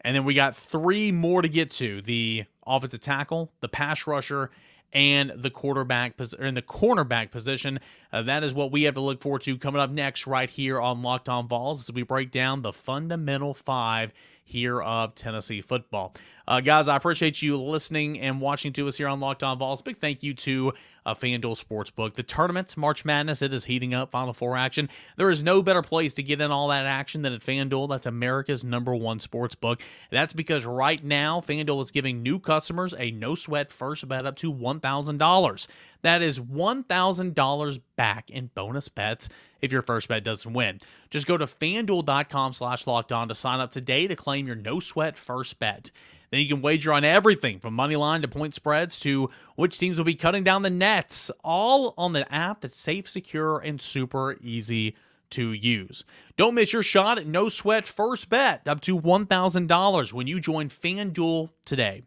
And 0.00 0.16
then 0.16 0.24
we 0.24 0.32
got 0.32 0.56
three 0.56 1.12
more 1.12 1.42
to 1.42 1.48
get 1.48 1.70
to: 1.72 2.00
the 2.00 2.44
offensive 2.66 3.00
tackle, 3.00 3.52
the 3.60 3.68
pass 3.68 4.06
rusher, 4.06 4.50
and 4.94 5.30
the 5.34 5.50
quarterback 5.50 6.14
in 6.38 6.54
the 6.54 6.62
cornerback 6.62 7.30
position. 7.30 7.80
Uh, 8.12 8.22
that 8.22 8.44
is 8.44 8.54
what 8.54 8.70
we 8.70 8.84
have 8.84 8.94
to 8.94 9.00
look 9.00 9.20
forward 9.20 9.42
to 9.42 9.58
coming 9.58 9.80
up 9.80 9.90
next, 9.90 10.26
right 10.26 10.48
here 10.48 10.80
on 10.80 11.02
Locked 11.02 11.28
On 11.28 11.48
Vols, 11.48 11.80
as 11.80 11.92
we 11.92 12.02
break 12.02 12.30
down 12.30 12.62
the 12.62 12.72
fundamental 12.72 13.54
five 13.54 14.12
here 14.44 14.80
of 14.80 15.14
Tennessee 15.14 15.60
football. 15.60 16.14
Uh, 16.46 16.60
guys, 16.60 16.88
I 16.88 16.96
appreciate 16.96 17.40
you 17.40 17.60
listening 17.60 18.20
and 18.20 18.40
watching 18.40 18.72
to 18.74 18.86
us 18.86 18.98
here 18.98 19.08
on 19.08 19.18
Locked 19.18 19.42
On 19.42 19.58
Vols. 19.58 19.80
Big 19.80 19.98
thank 19.98 20.22
you 20.22 20.34
to 20.34 20.74
uh, 21.06 21.14
FanDuel 21.14 21.62
Sportsbook. 21.62 22.14
The 22.14 22.22
tournament, 22.22 22.76
March 22.76 23.04
Madness, 23.04 23.40
it 23.40 23.54
is 23.54 23.64
heating 23.64 23.94
up. 23.94 24.10
Final 24.10 24.34
Four 24.34 24.56
action. 24.56 24.90
There 25.16 25.30
is 25.30 25.42
no 25.42 25.62
better 25.62 25.80
place 25.80 26.12
to 26.14 26.22
get 26.22 26.42
in 26.42 26.50
all 26.50 26.68
that 26.68 26.84
action 26.84 27.22
than 27.22 27.32
at 27.32 27.40
FanDuel. 27.40 27.88
That's 27.88 28.06
America's 28.06 28.62
number 28.62 28.94
one 28.94 29.20
sports 29.20 29.54
book. 29.54 29.80
That's 30.10 30.34
because 30.34 30.66
right 30.66 31.02
now, 31.02 31.40
FanDuel 31.40 31.82
is 31.82 31.90
giving 31.90 32.22
new 32.22 32.38
customers 32.38 32.94
a 32.98 33.10
no 33.10 33.34
sweat 33.34 33.72
first 33.72 34.06
bet 34.06 34.26
up 34.26 34.36
to 34.36 34.52
$1,000. 34.52 35.66
That 36.04 36.20
is 36.20 36.38
$1,000 36.38 37.80
back 37.96 38.30
in 38.30 38.50
bonus 38.54 38.90
bets 38.90 39.30
if 39.62 39.72
your 39.72 39.80
first 39.80 40.06
bet 40.06 40.22
doesn't 40.22 40.52
win. 40.52 40.78
Just 41.08 41.26
go 41.26 41.38
to 41.38 41.46
fanduel.com 41.46 42.52
slash 42.52 42.86
locked 42.86 43.10
on 43.10 43.28
to 43.28 43.34
sign 43.34 43.60
up 43.60 43.72
today 43.72 44.06
to 44.06 44.14
claim 44.14 44.46
your 44.46 44.54
no 44.54 44.80
sweat 44.80 45.16
first 45.16 45.58
bet. 45.58 45.90
Then 46.30 46.40
you 46.40 46.48
can 46.48 46.60
wager 46.60 46.92
on 46.92 47.04
everything 47.04 47.58
from 47.58 47.72
money 47.72 47.96
line 47.96 48.20
to 48.20 48.28
point 48.28 48.54
spreads 48.54 49.00
to 49.00 49.30
which 49.56 49.78
teams 49.78 49.96
will 49.96 50.04
be 50.04 50.14
cutting 50.14 50.44
down 50.44 50.60
the 50.60 50.68
nets, 50.68 51.30
all 51.42 51.94
on 51.96 52.12
the 52.12 52.30
app 52.30 52.60
that's 52.60 52.78
safe, 52.78 53.08
secure, 53.08 53.58
and 53.58 53.80
super 53.80 54.36
easy 54.42 54.96
to 55.30 55.52
use. 55.52 56.04
Don't 56.36 56.54
miss 56.54 56.74
your 56.74 56.82
shot 56.82 57.18
at 57.18 57.26
no 57.26 57.48
sweat 57.48 57.86
first 57.86 58.28
bet 58.28 58.68
up 58.68 58.82
to 58.82 58.98
$1,000 58.98 60.12
when 60.12 60.26
you 60.26 60.38
join 60.38 60.68
FanDuel 60.68 61.48
today. 61.64 62.02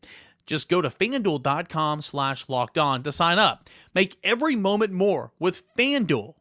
Just 0.48 0.70
go 0.70 0.82
to 0.82 0.90
fanduel.com 0.90 2.02
slash 2.02 2.50
locked 2.50 2.78
on 2.78 3.04
to 3.04 3.12
sign 3.12 3.38
up. 3.38 3.70
Make 3.94 4.18
every 4.24 4.56
moment 4.56 4.94
more 4.94 5.32
with 5.38 5.62
FanDuel. 5.76 6.34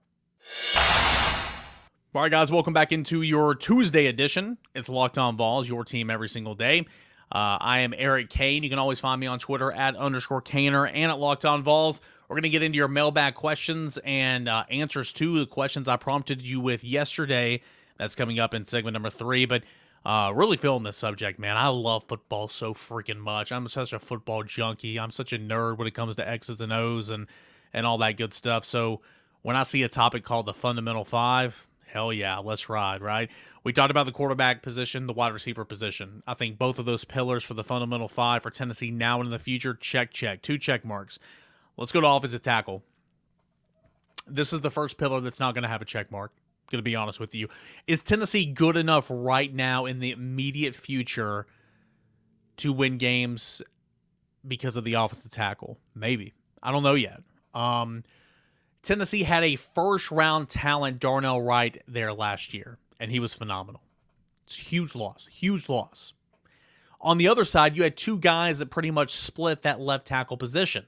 All 2.15 2.23
right, 2.23 2.31
guys, 2.31 2.51
welcome 2.51 2.73
back 2.73 2.93
into 2.93 3.21
your 3.21 3.55
Tuesday 3.55 4.07
edition. 4.07 4.57
It's 4.75 4.89
Locked 4.89 5.19
On 5.19 5.37
Vols, 5.37 5.69
your 5.69 5.85
team 5.85 6.09
every 6.09 6.31
single 6.31 6.55
day. 6.55 6.87
Uh, 7.31 7.59
I 7.61 7.81
am 7.81 7.93
Eric 7.95 8.31
Kane. 8.31 8.63
You 8.63 8.71
can 8.71 8.79
always 8.79 9.01
find 9.01 9.21
me 9.21 9.27
on 9.27 9.39
Twitter 9.39 9.71
at 9.73 9.97
underscore 9.97 10.41
Cainer 10.41 10.87
and 10.87 11.11
at 11.11 11.19
Locked 11.19 11.45
On 11.45 11.63
Vols. 11.63 12.01
We're 12.29 12.37
going 12.37 12.45
to 12.45 12.49
get 12.49 12.63
into 12.63 12.77
your 12.77 12.89
mailbag 12.89 13.35
questions 13.35 13.99
and 13.99 14.49
uh, 14.49 14.65
answers 14.71 15.13
to 15.15 15.41
the 15.41 15.47
questions 15.47 15.89
I 15.89 15.97
prompted 15.97 16.41
you 16.41 16.61
with 16.61 16.85
yesterday. 16.85 17.61
That's 17.99 18.15
coming 18.15 18.39
up 18.39 18.55
in 18.55 18.65
segment 18.65 18.95
number 18.95 19.11
three. 19.11 19.45
But 19.45 19.65
uh, 20.07 20.31
really 20.33 20.57
feeling 20.57 20.85
this 20.85 20.97
subject, 20.97 21.37
man. 21.37 21.57
I 21.57 21.67
love 21.67 22.05
football 22.05 22.47
so 22.47 22.75
freaking 22.75 23.19
much. 23.19 23.51
I'm 23.51 23.69
such 23.69 23.93
a 23.93 23.99
football 23.99 24.45
junkie. 24.45 25.01
I'm 25.01 25.11
such 25.11 25.33
a 25.33 25.39
nerd 25.39 25.79
when 25.79 25.89
it 25.89 25.95
comes 25.95 26.15
to 26.15 26.29
X's 26.29 26.61
and 26.61 26.73
O's 26.73 27.11
and 27.11 27.27
and 27.73 27.85
all 27.85 27.99
that 27.99 28.17
good 28.17 28.33
stuff. 28.33 28.65
So 28.65 29.01
when 29.43 29.57
I 29.57 29.65
see 29.65 29.83
a 29.83 29.89
topic 29.89 30.23
called 30.23 30.47
the 30.47 30.55
fundamental 30.55 31.05
five, 31.05 31.67
hell 31.89 32.13
yeah, 32.13 32.39
let's 32.39 32.69
ride, 32.69 33.03
right? 33.03 33.29
We 33.65 33.73
talked 33.73 33.91
about 33.91 34.07
the 34.07 34.13
quarterback 34.13 34.63
position, 34.63 35.09
the 35.09 35.13
wide 35.13 35.33
receiver 35.33 35.65
position. 35.65 36.23
I 36.25 36.35
think 36.35 36.57
both 36.57 36.79
of 36.79 36.85
those 36.85 37.05
pillars 37.05 37.43
for 37.43 37.55
the 37.55 37.65
fundamental 37.65 38.07
five 38.07 38.45
for 38.45 38.51
Tennessee 38.51 38.93
now 38.93 39.19
and 39.19 39.27
in 39.27 39.33
the 39.33 39.41
future, 39.41 39.75
check, 39.75 40.13
check, 40.13 40.41
two 40.41 40.57
check 40.57 40.85
marks. 40.85 41.19
Let's 41.77 41.91
go 41.91 42.01
to 42.01 42.07
offensive 42.07 42.43
tackle. 42.43 42.85
This 44.25 44.53
is 44.53 44.61
the 44.61 44.71
first 44.71 44.99
pillar 44.99 45.21
that's 45.21 45.41
not 45.41 45.55
going 45.55 45.63
to 45.63 45.69
have 45.69 45.83
a 45.83 45.85
check 45.85 46.13
mark. 46.13 46.31
Going 46.71 46.79
to 46.79 46.83
be 46.83 46.97
honest 46.97 47.21
with 47.21 47.35
you. 47.35 47.49
Is 47.87 48.03
Tennessee 48.03 48.45
good 48.45 48.77
enough 48.77 49.07
right 49.09 49.53
now 49.53 49.87
in 49.87 50.01
the 50.01 50.11
immediate 50.11 50.75
future 50.75 51.47
to 52.59 52.73
win 52.73 52.99
games 52.99 53.63
because 54.47 54.77
of 54.77 54.85
the 54.85 54.95
offensive 54.95 55.31
tackle? 55.31 55.79
Maybe. 55.95 56.35
I 56.63 56.73
don't 56.73 56.83
know 56.83 56.95
yet. 56.95 57.21
Um, 57.55 58.03
Tennessee 58.83 59.23
had 59.23 59.45
a 59.45 59.57
first 59.57 60.11
round 60.11 60.49
talent, 60.49 61.01
Darnell 61.01 61.41
Wright, 61.41 61.83
there 61.87 62.13
last 62.13 62.55
year, 62.55 62.79
and 62.99 63.11
he 63.11 63.21
was 63.21 63.35
phenomenal. 63.35 63.83
It's 64.45 64.57
huge 64.57 64.95
loss, 64.95 65.27
huge 65.27 65.69
loss. 65.69 66.13
On 67.01 67.19
the 67.19 67.29
other 67.29 67.45
side, 67.45 67.77
you 67.77 67.83
had 67.83 67.97
two 67.97 68.19
guys 68.19 68.59
that 68.59 68.71
pretty 68.71 68.91
much 68.91 69.13
split 69.13 69.63
that 69.63 69.81
left 69.81 70.07
tackle 70.07 70.37
position. 70.37 70.85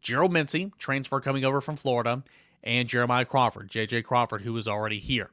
Gerald 0.00 0.32
Mincey, 0.32 0.72
transfer 0.78 1.20
coming 1.20 1.44
over 1.44 1.60
from 1.60 1.76
Florida, 1.76 2.22
and 2.62 2.88
Jeremiah 2.88 3.24
Crawford, 3.24 3.70
JJ 3.70 4.04
Crawford, 4.04 4.42
who 4.42 4.52
was 4.52 4.68
already 4.68 4.98
here. 4.98 5.30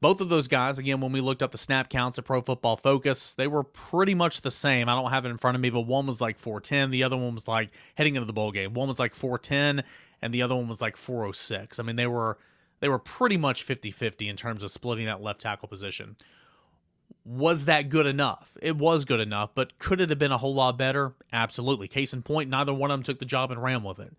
Both 0.00 0.20
of 0.20 0.28
those 0.28 0.46
guys, 0.46 0.78
again, 0.78 1.00
when 1.00 1.10
we 1.10 1.20
looked 1.20 1.42
up 1.42 1.50
the 1.50 1.58
snap 1.58 1.90
counts 1.90 2.18
at 2.18 2.24
Pro 2.24 2.40
Football 2.40 2.76
Focus, 2.76 3.34
they 3.34 3.48
were 3.48 3.64
pretty 3.64 4.14
much 4.14 4.42
the 4.42 4.50
same. 4.50 4.88
I 4.88 4.94
don't 4.94 5.10
have 5.10 5.24
it 5.24 5.30
in 5.30 5.38
front 5.38 5.56
of 5.56 5.60
me, 5.60 5.70
but 5.70 5.80
one 5.80 6.06
was 6.06 6.20
like 6.20 6.38
410. 6.38 6.92
The 6.92 7.02
other 7.02 7.16
one 7.16 7.34
was 7.34 7.48
like 7.48 7.70
heading 7.96 8.14
into 8.14 8.26
the 8.26 8.32
bowl 8.32 8.52
game. 8.52 8.74
One 8.74 8.88
was 8.88 9.00
like 9.00 9.14
410, 9.14 9.84
and 10.22 10.32
the 10.32 10.42
other 10.42 10.54
one 10.54 10.68
was 10.68 10.80
like 10.80 10.96
406. 10.96 11.80
I 11.80 11.82
mean, 11.82 11.96
they 11.96 12.06
were 12.06 12.38
they 12.80 12.88
were 12.88 13.00
pretty 13.00 13.36
much 13.36 13.66
50-50 13.66 14.28
in 14.28 14.36
terms 14.36 14.62
of 14.62 14.70
splitting 14.70 15.06
that 15.06 15.20
left 15.20 15.40
tackle 15.40 15.66
position. 15.66 16.16
Was 17.24 17.64
that 17.64 17.88
good 17.88 18.06
enough? 18.06 18.56
It 18.62 18.76
was 18.76 19.04
good 19.04 19.20
enough, 19.20 19.50
but 19.54 19.78
could 19.80 20.00
it 20.00 20.10
have 20.10 20.18
been 20.18 20.32
a 20.32 20.38
whole 20.38 20.54
lot 20.54 20.78
better? 20.78 21.14
Absolutely. 21.32 21.88
Case 21.88 22.14
in 22.14 22.22
point, 22.22 22.48
neither 22.48 22.72
one 22.72 22.92
of 22.92 22.94
them 22.94 23.02
took 23.02 23.18
the 23.18 23.24
job 23.24 23.50
and 23.50 23.60
ran 23.60 23.82
with 23.82 23.98
it. 23.98 24.14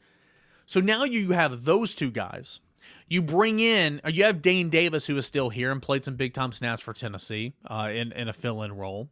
So 0.70 0.80
now 0.80 1.04
you 1.04 1.32
have 1.32 1.64
those 1.64 1.96
two 1.96 2.12
guys 2.12 2.60
you 3.08 3.24
bring 3.24 3.60
in, 3.60 4.02
you 4.06 4.24
have 4.24 4.44
Dayne 4.44 4.70
Davis, 4.70 5.08
who 5.08 5.18
is 5.18 5.26
still 5.26 5.50
here 5.50 5.72
and 5.72 5.82
played 5.82 6.06
some 6.06 6.16
big 6.16 6.36
time 6.36 6.52
snaps 6.52 6.84
for 6.84 6.94
Tennessee 6.94 7.54
uh, 7.66 7.90
in, 7.92 8.12
in 8.12 8.28
a 8.28 8.34
fill 8.34 8.62
in 8.62 8.76
role. 8.76 9.10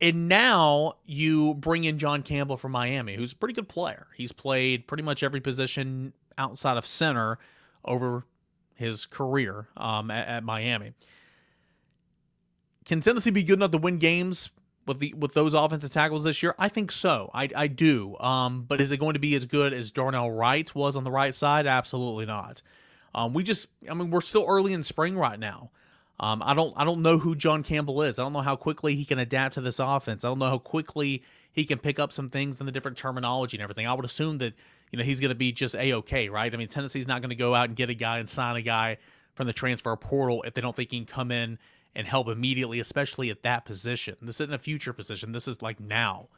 And 0.00 0.26
now 0.26 0.94
you 1.06 1.54
bring 1.54 1.84
in 1.84 1.96
John 1.96 2.24
Campbell 2.24 2.56
from 2.56 2.72
Miami, 2.72 3.14
who's 3.14 3.34
a 3.34 3.36
pretty 3.36 3.54
good 3.54 3.68
player. 3.68 4.08
He's 4.16 4.32
played 4.32 4.88
pretty 4.88 5.04
much 5.04 5.22
every 5.22 5.40
position 5.40 6.12
outside 6.36 6.76
of 6.76 6.84
center 6.84 7.38
over 7.84 8.24
his 8.74 9.06
career 9.06 9.68
um, 9.76 10.10
at, 10.10 10.26
at 10.26 10.44
Miami. 10.44 10.92
Can 12.84 13.00
Tennessee 13.00 13.30
be 13.30 13.44
good 13.44 13.60
enough 13.60 13.70
to 13.70 13.78
win 13.78 13.98
games 13.98 14.50
with 14.88 14.98
the 14.98 15.14
with 15.14 15.34
those 15.34 15.54
offensive 15.54 15.90
tackles 15.90 16.24
this 16.24 16.42
year? 16.42 16.54
I 16.58 16.68
think 16.68 16.90
so. 16.90 17.30
I, 17.32 17.48
I 17.54 17.66
do. 17.68 18.16
Um, 18.18 18.64
but 18.66 18.80
is 18.80 18.90
it 18.90 18.96
going 18.98 19.14
to 19.14 19.20
be 19.20 19.34
as 19.34 19.44
good 19.44 19.72
as 19.72 19.90
Darnell 19.90 20.30
Wright 20.30 20.74
was 20.74 20.96
on 20.96 21.04
the 21.04 21.10
right 21.10 21.34
side? 21.34 21.66
Absolutely 21.66 22.26
not. 22.26 22.62
Um, 23.14 23.32
we 23.34 23.42
just, 23.42 23.68
I 23.88 23.94
mean, 23.94 24.10
we're 24.10 24.20
still 24.20 24.44
early 24.48 24.72
in 24.72 24.82
spring 24.82 25.16
right 25.16 25.38
now. 25.38 25.70
Um, 26.20 26.42
I 26.44 26.54
don't, 26.54 26.74
I 26.76 26.84
don't 26.84 27.02
know 27.02 27.18
who 27.18 27.36
John 27.36 27.62
Campbell 27.62 28.02
is. 28.02 28.18
I 28.18 28.22
don't 28.22 28.32
know 28.32 28.40
how 28.40 28.56
quickly 28.56 28.96
he 28.96 29.04
can 29.04 29.18
adapt 29.18 29.54
to 29.54 29.60
this 29.60 29.78
offense. 29.78 30.24
I 30.24 30.28
don't 30.28 30.40
know 30.40 30.48
how 30.48 30.58
quickly 30.58 31.22
he 31.52 31.64
can 31.64 31.78
pick 31.78 31.98
up 31.98 32.12
some 32.12 32.28
things 32.28 32.58
in 32.60 32.66
the 32.66 32.72
different 32.72 32.96
terminology 32.96 33.56
and 33.56 33.62
everything. 33.62 33.86
I 33.86 33.94
would 33.94 34.04
assume 34.04 34.38
that 34.38 34.54
you 34.90 34.98
know 34.98 35.04
he's 35.04 35.20
going 35.20 35.30
to 35.30 35.36
be 35.36 35.52
just 35.52 35.76
a 35.76 35.92
okay, 35.94 36.28
right? 36.28 36.52
I 36.52 36.56
mean, 36.56 36.68
Tennessee's 36.68 37.06
not 37.06 37.20
going 37.20 37.30
to 37.30 37.36
go 37.36 37.54
out 37.54 37.68
and 37.68 37.76
get 37.76 37.88
a 37.88 37.94
guy 37.94 38.18
and 38.18 38.28
sign 38.28 38.56
a 38.56 38.62
guy 38.62 38.98
from 39.34 39.46
the 39.46 39.52
transfer 39.52 39.94
portal 39.94 40.42
if 40.42 40.54
they 40.54 40.60
don't 40.60 40.74
think 40.74 40.90
he 40.90 40.98
can 40.98 41.06
come 41.06 41.30
in 41.30 41.58
and 41.98 42.06
help 42.06 42.28
immediately, 42.28 42.78
especially 42.78 43.28
at 43.28 43.42
that 43.42 43.64
position. 43.64 44.16
This 44.22 44.40
isn't 44.40 44.54
a 44.54 44.58
future 44.58 44.92
position. 44.92 45.32
This 45.32 45.48
is 45.48 45.60
like 45.60 45.80
now. 45.80 46.28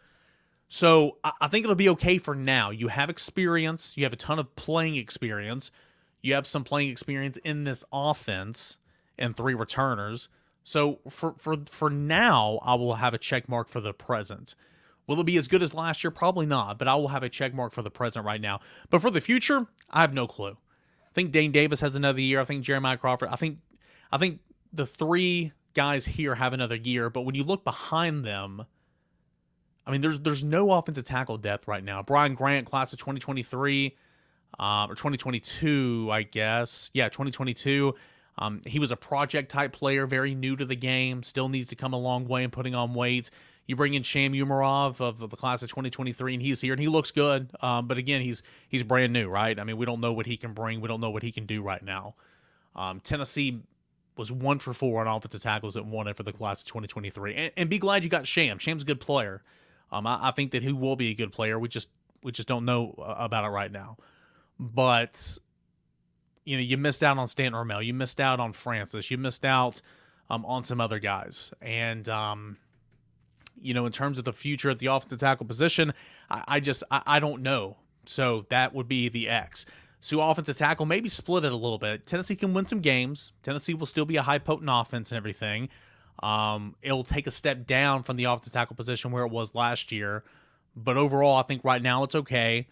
So 0.69 1.19
I 1.23 1.49
think 1.49 1.65
it'll 1.65 1.77
be 1.77 1.91
okay 1.91 2.17
for 2.17 2.35
now. 2.35 2.71
You 2.71 2.89
have 2.89 3.11
experience. 3.11 3.93
You 3.95 4.05
have 4.05 4.15
a 4.15 4.17
ton 4.17 4.39
of 4.39 4.57
playing 4.57 4.97
experience. 4.97 5.71
You 6.23 6.33
have 6.33 6.47
some 6.47 6.65
playing 6.65 6.89
experience 6.89 7.37
in 7.39 7.65
this 7.65 7.85
offense 7.93 8.79
and 9.19 9.37
three 9.37 9.53
returners. 9.53 10.31
So 10.65 11.01
for 11.11 11.35
for 11.39 11.57
for 11.69 11.91
now, 11.91 12.59
I 12.63 12.75
will 12.77 12.95
have 12.95 13.13
a 13.13 13.19
check 13.19 13.47
mark 13.47 13.69
for 13.69 13.83
the 13.83 13.93
present. 13.93 14.55
Will 15.07 15.21
it 15.21 15.27
be 15.27 15.37
as 15.37 15.49
good 15.49 15.63
as 15.63 15.75
last 15.75 16.03
year? 16.03 16.11
Probably 16.11 16.47
not, 16.47 16.79
but 16.79 16.89
I 16.89 16.95
will 16.95 17.09
have 17.09 17.23
a 17.23 17.29
check 17.29 17.53
mark 17.53 17.73
for 17.73 17.83
the 17.83 17.91
present 17.91 18.25
right 18.25 18.41
now. 18.41 18.61
But 18.89 19.03
for 19.03 19.11
the 19.11 19.21
future, 19.21 19.67
I 19.91 20.01
have 20.01 20.15
no 20.15 20.27
clue. 20.27 20.53
I 20.53 21.13
think 21.13 21.33
Dayne 21.33 21.53
Davis 21.53 21.81
has 21.81 21.97
another 21.97 22.21
year. 22.21 22.41
I 22.41 22.45
think 22.45 22.65
Jeremiah 22.65 22.97
Crawford. 22.97 23.29
I 23.31 23.37
think 23.37 23.59
I 24.11 24.17
think 24.17 24.41
the 24.73 24.87
three 24.87 25.53
guys 25.75 26.05
here 26.05 26.35
have 26.35 26.53
another 26.53 26.77
year, 26.77 27.11
but 27.11 27.23
when 27.23 27.35
you 27.35 27.45
look 27.45 27.65
behind 27.65 28.25
them, 28.25 28.65
I 29.87 29.91
mean, 29.91 30.01
there's 30.01 30.21
there's 30.21 30.45
no 30.45 30.73
offensive 30.73 31.05
tackle 31.05 31.39
depth 31.39 31.67
right 31.67 31.83
now. 31.83 32.03
Brian 32.03 32.35
Grant, 32.35 32.67
class 32.67 32.93
of 32.93 32.99
2023 32.99 33.97
um, 34.59 34.91
or 34.91 34.95
2022, 34.95 36.11
I 36.13 36.23
guess. 36.23 36.91
Yeah, 36.93 37.09
2022. 37.09 37.95
Um, 38.39 38.63
he 38.67 38.79
was 38.79 38.93
a 38.93 38.97
project 38.97 39.51
type 39.51 39.73
player, 39.73 40.07
very 40.07 40.35
new 40.35 40.57
to 40.57 40.65
the 40.65 40.77
game, 40.77 41.23
still 41.23 41.49
needs 41.49 41.69
to 41.69 41.77
come 41.77 41.93
a 41.93 41.99
long 41.99 42.27
way 42.27 42.45
in 42.45 42.51
putting 42.51 42.75
on 42.75 42.95
weight. 42.95 43.31
You 43.67 43.77
bring 43.77 43.95
in 43.95 44.03
Sham 44.03 44.33
Umarov 44.33 45.01
of 45.01 45.19
the 45.19 45.37
class 45.37 45.63
of 45.63 45.69
2023, 45.69 46.35
and 46.35 46.43
he's 46.43 46.61
here 46.61 46.73
and 46.73 46.81
he 46.81 46.89
looks 46.89 47.11
good. 47.11 47.51
Um, 47.61 47.87
but 47.87 47.99
again, 47.99 48.21
he's 48.23 48.43
he's 48.69 48.83
brand 48.83 49.13
new, 49.13 49.29
right? 49.29 49.59
I 49.59 49.65
mean, 49.65 49.77
we 49.77 49.87
don't 49.87 50.01
know 50.01 50.13
what 50.13 50.27
he 50.27 50.37
can 50.37 50.55
bring. 50.55 50.81
We 50.81 50.89
don't 50.89 51.01
know 51.01 51.11
what 51.11 51.23
he 51.23 51.33
can 51.33 51.47
do 51.47 51.63
right 51.63 51.83
now. 51.83 52.15
Um, 52.75 53.01
Tennessee 53.01 53.63
was 54.17 54.33
one 54.33 54.59
for 54.59 54.73
four 54.73 55.01
on 55.01 55.07
offensive 55.07 55.43
tackles 55.43 55.77
and 55.77 55.93
it 56.09 56.17
for 56.17 56.23
the 56.23 56.33
class 56.33 56.61
of 56.63 56.67
2023. 56.69 57.35
And, 57.35 57.53
and 57.57 57.71
be 57.71 57.79
glad 57.79 58.05
you 58.05 58.11
got 58.11 58.27
Sham. 58.27 58.59
Sham's 58.59 58.83
a 58.83 58.87
good 58.87 59.01
player. 59.01 59.43
Um, 59.93 60.07
I, 60.07 60.29
I, 60.29 60.31
think 60.33 60.53
that 60.53 60.63
he 60.63 60.73
will 60.73 60.97
be 60.97 61.11
a 61.11 61.15
good 61.15 61.33
player. 61.33 61.59
We 61.59 61.69
just 61.69 61.89
we 62.23 62.33
just 62.33 62.49
don't 62.49 62.65
know 62.65 62.95
uh, 62.99 63.17
about 63.19 63.45
it 63.45 63.49
right 63.49 63.73
now. 63.73 63.97
But 64.59 65.39
you 66.45 66.57
know, 66.57 66.63
you 66.63 66.77
missed 66.77 67.03
out 67.03 67.19
on 67.19 67.29
Stanton 67.29 67.61
Ramil. 67.61 67.85
You 67.85 67.95
missed 67.95 68.21
out 68.21 68.41
on 68.41 68.53
Francis. 68.53 69.11
You 69.11 69.19
missed 69.19 69.45
out 69.45 69.81
um, 70.29 70.45
on 70.47 70.65
some 70.65 70.81
other 70.81 70.99
guys. 70.99 71.53
And 71.61 72.09
um, 72.09 72.57
you 73.61 73.75
know, 73.75 73.87
in 73.87 73.93
terms 73.93 74.19
of 74.19 74.25
the 74.25 74.33
future 74.33 74.71
at 74.71 74.79
the 74.79 74.87
offensive 74.87 75.21
tackle 75.21 75.47
position, 75.47 75.93
I, 76.31 76.45
I 76.47 76.61
just 76.61 76.83
I, 76.91 77.03
I 77.07 77.21
don't 77.21 77.43
know. 77.43 77.77
So 78.07 78.47
that 78.49 78.75
would 78.75 78.89
be 78.89 79.09
the 79.09 79.29
X. 79.29 79.67
So 80.01 80.21
offensive 80.21 80.57
tackle, 80.57 80.87
maybe 80.87 81.09
split 81.09 81.45
it 81.45 81.53
a 81.53 81.57
little 81.57 81.79
bit. 81.79 82.07
Tennessee 82.07 82.37
can 82.37 82.55
win 82.55 82.65
some 82.65 82.81
games. 82.81 83.33
Tennessee 83.43 83.75
will 83.75 83.87
still 83.87 84.07
be 84.07 84.17
a 84.17 84.23
high 84.23 84.39
potent 84.39 84.71
offense 84.73 85.13
and 85.13 85.17
everything. 85.17 85.69
Um, 86.23 86.75
it'll 86.83 87.05
take 87.05 87.27
a 87.27 87.31
step 87.31 87.67
down 87.67 88.03
from 88.03 88.17
the 88.17 88.25
offensive 88.25 88.53
tackle 88.53 88.77
position 88.77 89.11
where 89.11 89.25
it 89.25 89.31
was 89.31 89.55
last 89.55 89.93
year. 89.93 90.25
But 90.75 90.97
overall, 90.97 91.37
I 91.37 91.43
think 91.43 91.65
right 91.65 91.83
now 91.83 92.03
it's 92.05 92.15
okay. 92.15 92.67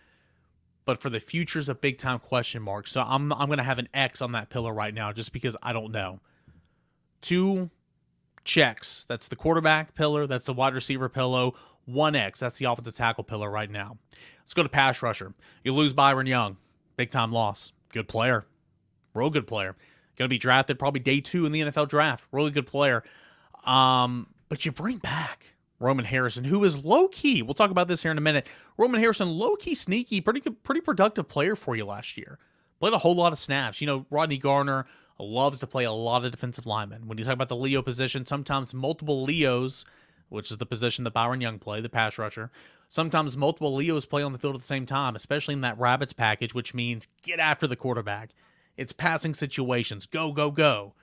But 0.84 1.02
for 1.02 1.10
the 1.10 1.20
future 1.20 1.58
is 1.58 1.68
a 1.68 1.74
big 1.74 1.98
time 1.98 2.18
question 2.18 2.62
mark. 2.62 2.86
So 2.86 3.02
I'm 3.02 3.30
I'm 3.32 3.50
gonna 3.50 3.62
have 3.62 3.78
an 3.78 3.88
X 3.92 4.22
on 4.22 4.32
that 4.32 4.48
pillar 4.48 4.72
right 4.72 4.94
now 4.94 5.12
just 5.12 5.32
because 5.32 5.54
I 5.62 5.74
don't 5.74 5.92
know. 5.92 6.20
Two 7.20 7.70
checks. 8.44 9.04
That's 9.06 9.28
the 9.28 9.36
quarterback 9.36 9.94
pillar. 9.94 10.26
That's 10.26 10.46
the 10.46 10.54
wide 10.54 10.72
receiver 10.72 11.10
pillow. 11.10 11.54
One 11.84 12.14
X. 12.14 12.40
That's 12.40 12.56
the 12.58 12.66
offensive 12.66 12.94
tackle 12.94 13.24
pillar 13.24 13.50
right 13.50 13.70
now. 13.70 13.98
Let's 14.40 14.54
go 14.54 14.62
to 14.62 14.68
pass 14.70 15.02
rusher. 15.02 15.34
You 15.62 15.74
lose 15.74 15.92
Byron 15.92 16.26
Young. 16.26 16.56
Big 16.98 17.12
time 17.12 17.30
loss. 17.30 17.72
Good 17.92 18.08
player. 18.08 18.44
Real 19.14 19.30
good 19.30 19.46
player. 19.46 19.76
Going 20.16 20.28
to 20.28 20.28
be 20.28 20.36
drafted 20.36 20.80
probably 20.80 20.98
day 20.98 21.20
two 21.20 21.46
in 21.46 21.52
the 21.52 21.60
NFL 21.60 21.88
draft. 21.88 22.26
Really 22.32 22.50
good 22.50 22.66
player. 22.66 23.04
Um, 23.64 24.26
but 24.48 24.66
you 24.66 24.72
bring 24.72 24.98
back 24.98 25.44
Roman 25.78 26.04
Harrison, 26.04 26.42
who 26.42 26.64
is 26.64 26.76
low 26.76 27.06
key. 27.06 27.40
We'll 27.42 27.54
talk 27.54 27.70
about 27.70 27.86
this 27.86 28.02
here 28.02 28.10
in 28.10 28.18
a 28.18 28.20
minute. 28.20 28.48
Roman 28.76 28.98
Harrison, 28.98 29.28
low 29.28 29.54
key, 29.54 29.76
sneaky, 29.76 30.20
pretty 30.20 30.40
pretty 30.40 30.80
productive 30.80 31.28
player 31.28 31.54
for 31.54 31.76
you 31.76 31.84
last 31.84 32.18
year. 32.18 32.36
Played 32.80 32.94
a 32.94 32.98
whole 32.98 33.14
lot 33.14 33.32
of 33.32 33.38
snaps. 33.38 33.80
You 33.80 33.86
know, 33.86 34.06
Rodney 34.10 34.38
Garner 34.38 34.84
loves 35.20 35.60
to 35.60 35.68
play 35.68 35.84
a 35.84 35.92
lot 35.92 36.24
of 36.24 36.32
defensive 36.32 36.66
linemen. 36.66 37.06
When 37.06 37.16
you 37.16 37.24
talk 37.24 37.34
about 37.34 37.48
the 37.48 37.56
Leo 37.56 37.80
position, 37.80 38.26
sometimes 38.26 38.74
multiple 38.74 39.22
Leos, 39.22 39.84
which 40.28 40.50
is 40.50 40.58
the 40.58 40.66
position 40.66 41.04
that 41.04 41.12
Byron 41.12 41.40
Young 41.40 41.58
play, 41.58 41.80
the 41.80 41.88
pass 41.88 42.18
rusher, 42.18 42.50
Sometimes 42.90 43.36
multiple 43.36 43.74
Leos 43.74 44.06
play 44.06 44.22
on 44.22 44.32
the 44.32 44.38
field 44.38 44.54
at 44.54 44.62
the 44.62 44.66
same 44.66 44.86
time, 44.86 45.14
especially 45.14 45.52
in 45.52 45.60
that 45.60 45.78
Rabbits 45.78 46.14
package, 46.14 46.54
which 46.54 46.72
means 46.72 47.06
get 47.22 47.38
after 47.38 47.66
the 47.66 47.76
quarterback. 47.76 48.30
It's 48.78 48.92
passing 48.92 49.34
situations. 49.34 50.06
Go, 50.06 50.32
go, 50.32 50.50
go. 50.50 50.94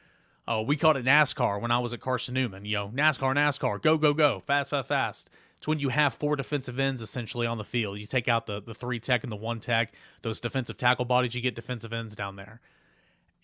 Oh, 0.47 0.61
we 0.63 0.77
called 0.77 0.97
it 0.97 1.05
NASCAR 1.05 1.61
when 1.61 1.71
I 1.71 1.79
was 1.79 1.93
at 1.93 1.99
Carson 1.99 2.33
Newman. 2.33 2.65
You 2.65 2.75
know, 2.75 2.87
NASCAR, 2.89 3.35
NASCAR, 3.35 3.81
go, 3.81 3.97
go, 3.97 4.13
go, 4.13 4.41
fast, 4.45 4.71
fast, 4.71 4.87
fast. 4.87 5.29
It's 5.57 5.67
when 5.67 5.79
you 5.79 5.89
have 5.89 6.13
four 6.13 6.35
defensive 6.35 6.79
ends 6.79 7.01
essentially 7.01 7.45
on 7.45 7.57
the 7.57 7.63
field. 7.63 7.99
You 7.99 8.05
take 8.05 8.27
out 8.27 8.45
the 8.45 8.61
the 8.61 8.73
three 8.73 8.99
tech 8.99 9.23
and 9.23 9.31
the 9.31 9.37
one 9.37 9.59
tech, 9.59 9.93
those 10.21 10.39
defensive 10.39 10.77
tackle 10.77 11.05
bodies, 11.05 11.35
you 11.35 11.41
get 11.41 11.55
defensive 11.55 11.93
ends 11.93 12.15
down 12.15 12.35
there. 12.35 12.61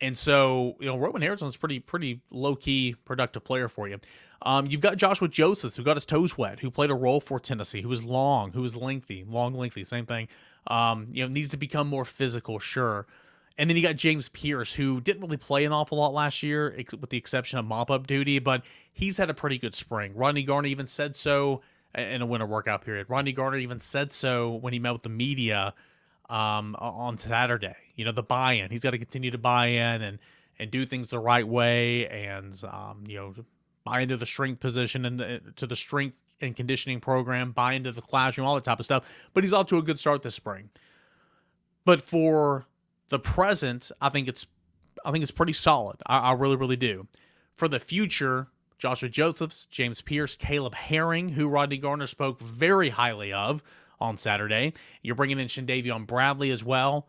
And 0.01 0.17
so, 0.17 0.75
you 0.79 0.87
know, 0.87 0.97
Roman 0.97 1.21
Harrison's 1.21 1.55
pretty 1.55 1.79
pretty 1.79 2.21
low 2.31 2.55
key 2.55 2.95
productive 3.05 3.43
player 3.43 3.69
for 3.69 3.87
you. 3.87 3.99
Um, 4.41 4.65
you've 4.65 4.81
got 4.81 4.97
Joshua 4.97 5.27
Joseph, 5.27 5.75
who 5.75 5.83
got 5.83 5.95
his 5.95 6.05
toes 6.05 6.37
wet, 6.37 6.59
who 6.59 6.71
played 6.71 6.89
a 6.89 6.95
role 6.95 7.21
for 7.21 7.39
Tennessee, 7.39 7.81
who 7.81 7.89
was 7.89 8.03
long, 8.03 8.51
who 8.53 8.63
was 8.63 8.75
lengthy, 8.75 9.23
long, 9.27 9.53
lengthy, 9.53 9.85
same 9.85 10.07
thing. 10.07 10.27
Um, 10.65 11.07
you 11.11 11.23
know, 11.23 11.31
needs 11.31 11.49
to 11.49 11.57
become 11.57 11.87
more 11.87 12.05
physical, 12.05 12.57
sure. 12.57 13.05
And 13.57 13.69
then 13.69 13.77
you 13.77 13.83
got 13.83 13.95
James 13.95 14.29
Pearce, 14.29 14.73
who 14.73 15.01
didn't 15.01 15.21
really 15.21 15.37
play 15.37 15.65
an 15.65 15.71
awful 15.71 15.99
lot 15.99 16.13
last 16.13 16.41
year, 16.41 16.75
with 16.99 17.11
the 17.11 17.17
exception 17.17 17.59
of 17.59 17.65
mop 17.65 17.91
up 17.91 18.07
duty, 18.07 18.39
but 18.39 18.63
he's 18.91 19.17
had 19.17 19.29
a 19.29 19.35
pretty 19.35 19.59
good 19.59 19.75
spring. 19.75 20.13
Rodney 20.15 20.41
Garner 20.41 20.67
even 20.67 20.87
said 20.87 21.15
so 21.15 21.61
in 21.93 22.21
a 22.21 22.25
winter 22.25 22.47
workout 22.47 22.83
period. 22.83 23.07
Rodney 23.09 23.33
Garner 23.33 23.57
even 23.57 23.79
said 23.79 24.11
so 24.11 24.51
when 24.51 24.73
he 24.73 24.79
met 24.79 24.93
with 24.93 25.03
the 25.03 25.09
media 25.09 25.75
um, 26.29 26.75
on 26.79 27.17
Saturday. 27.17 27.75
You 28.01 28.05
know, 28.05 28.11
the 28.11 28.23
buy 28.23 28.53
in. 28.53 28.71
He's 28.71 28.79
got 28.79 28.91
to 28.91 28.97
continue 28.97 29.29
to 29.29 29.37
buy 29.37 29.67
in 29.67 30.01
and 30.01 30.17
and 30.57 30.71
do 30.71 30.87
things 30.87 31.09
the 31.09 31.19
right 31.19 31.47
way 31.47 32.07
and, 32.07 32.59
um, 32.67 33.03
you 33.07 33.17
know, 33.17 33.35
buy 33.83 34.01
into 34.01 34.17
the 34.17 34.25
strength 34.25 34.59
position 34.59 35.05
and 35.05 35.21
uh, 35.21 35.37
to 35.55 35.67
the 35.67 35.75
strength 35.75 36.19
and 36.41 36.55
conditioning 36.55 36.99
program, 36.99 37.51
buy 37.51 37.73
into 37.73 37.91
the 37.91 38.01
classroom, 38.01 38.47
all 38.47 38.55
that 38.55 38.63
type 38.63 38.79
of 38.79 38.85
stuff. 38.85 39.29
But 39.35 39.43
he's 39.43 39.53
off 39.53 39.67
to 39.67 39.77
a 39.77 39.83
good 39.83 39.99
start 39.99 40.23
this 40.23 40.33
spring. 40.33 40.71
But 41.85 42.01
for 42.01 42.65
the 43.09 43.19
present, 43.19 43.91
I 44.01 44.09
think 44.09 44.27
it's 44.27 44.47
I 45.05 45.11
think 45.11 45.21
it's 45.21 45.31
pretty 45.31 45.53
solid. 45.53 45.97
I, 46.07 46.17
I 46.17 46.31
really, 46.33 46.55
really 46.55 46.75
do. 46.75 47.07
For 47.55 47.67
the 47.67 47.79
future, 47.79 48.47
Joshua 48.79 49.09
Josephs, 49.09 49.65
James 49.65 50.01
Pearce, 50.01 50.35
Caleb 50.35 50.73
Herring, 50.73 51.29
who 51.29 51.47
Rodney 51.47 51.77
Garner 51.77 52.07
spoke 52.07 52.39
very 52.39 52.89
highly 52.89 53.31
of 53.31 53.61
on 53.99 54.17
Saturday. 54.17 54.73
You're 55.03 55.13
bringing 55.13 55.39
in 55.39 55.47
Chandavian 55.47 56.07
Bradley 56.07 56.49
as 56.49 56.63
well. 56.63 57.07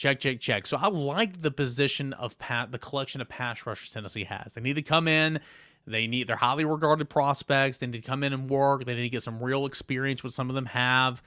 Check, 0.00 0.18
check, 0.18 0.40
check. 0.40 0.66
So 0.66 0.78
I 0.78 0.88
like 0.88 1.42
the 1.42 1.50
position 1.50 2.14
of 2.14 2.38
pat, 2.38 2.72
the 2.72 2.78
collection 2.78 3.20
of 3.20 3.28
pass 3.28 3.66
rushers 3.66 3.90
Tennessee 3.90 4.24
has. 4.24 4.54
They 4.54 4.62
need 4.62 4.76
to 4.76 4.82
come 4.82 5.06
in. 5.06 5.40
They 5.86 6.06
need 6.06 6.26
they're 6.26 6.36
highly 6.36 6.64
regarded 6.64 7.10
prospects. 7.10 7.76
They 7.76 7.86
need 7.86 8.02
to 8.02 8.08
come 8.08 8.24
in 8.24 8.32
and 8.32 8.48
work. 8.48 8.86
They 8.86 8.94
need 8.94 9.02
to 9.02 9.08
get 9.10 9.22
some 9.22 9.42
real 9.42 9.66
experience, 9.66 10.24
what 10.24 10.32
some 10.32 10.48
of 10.48 10.54
them 10.54 10.64
have. 10.64 11.20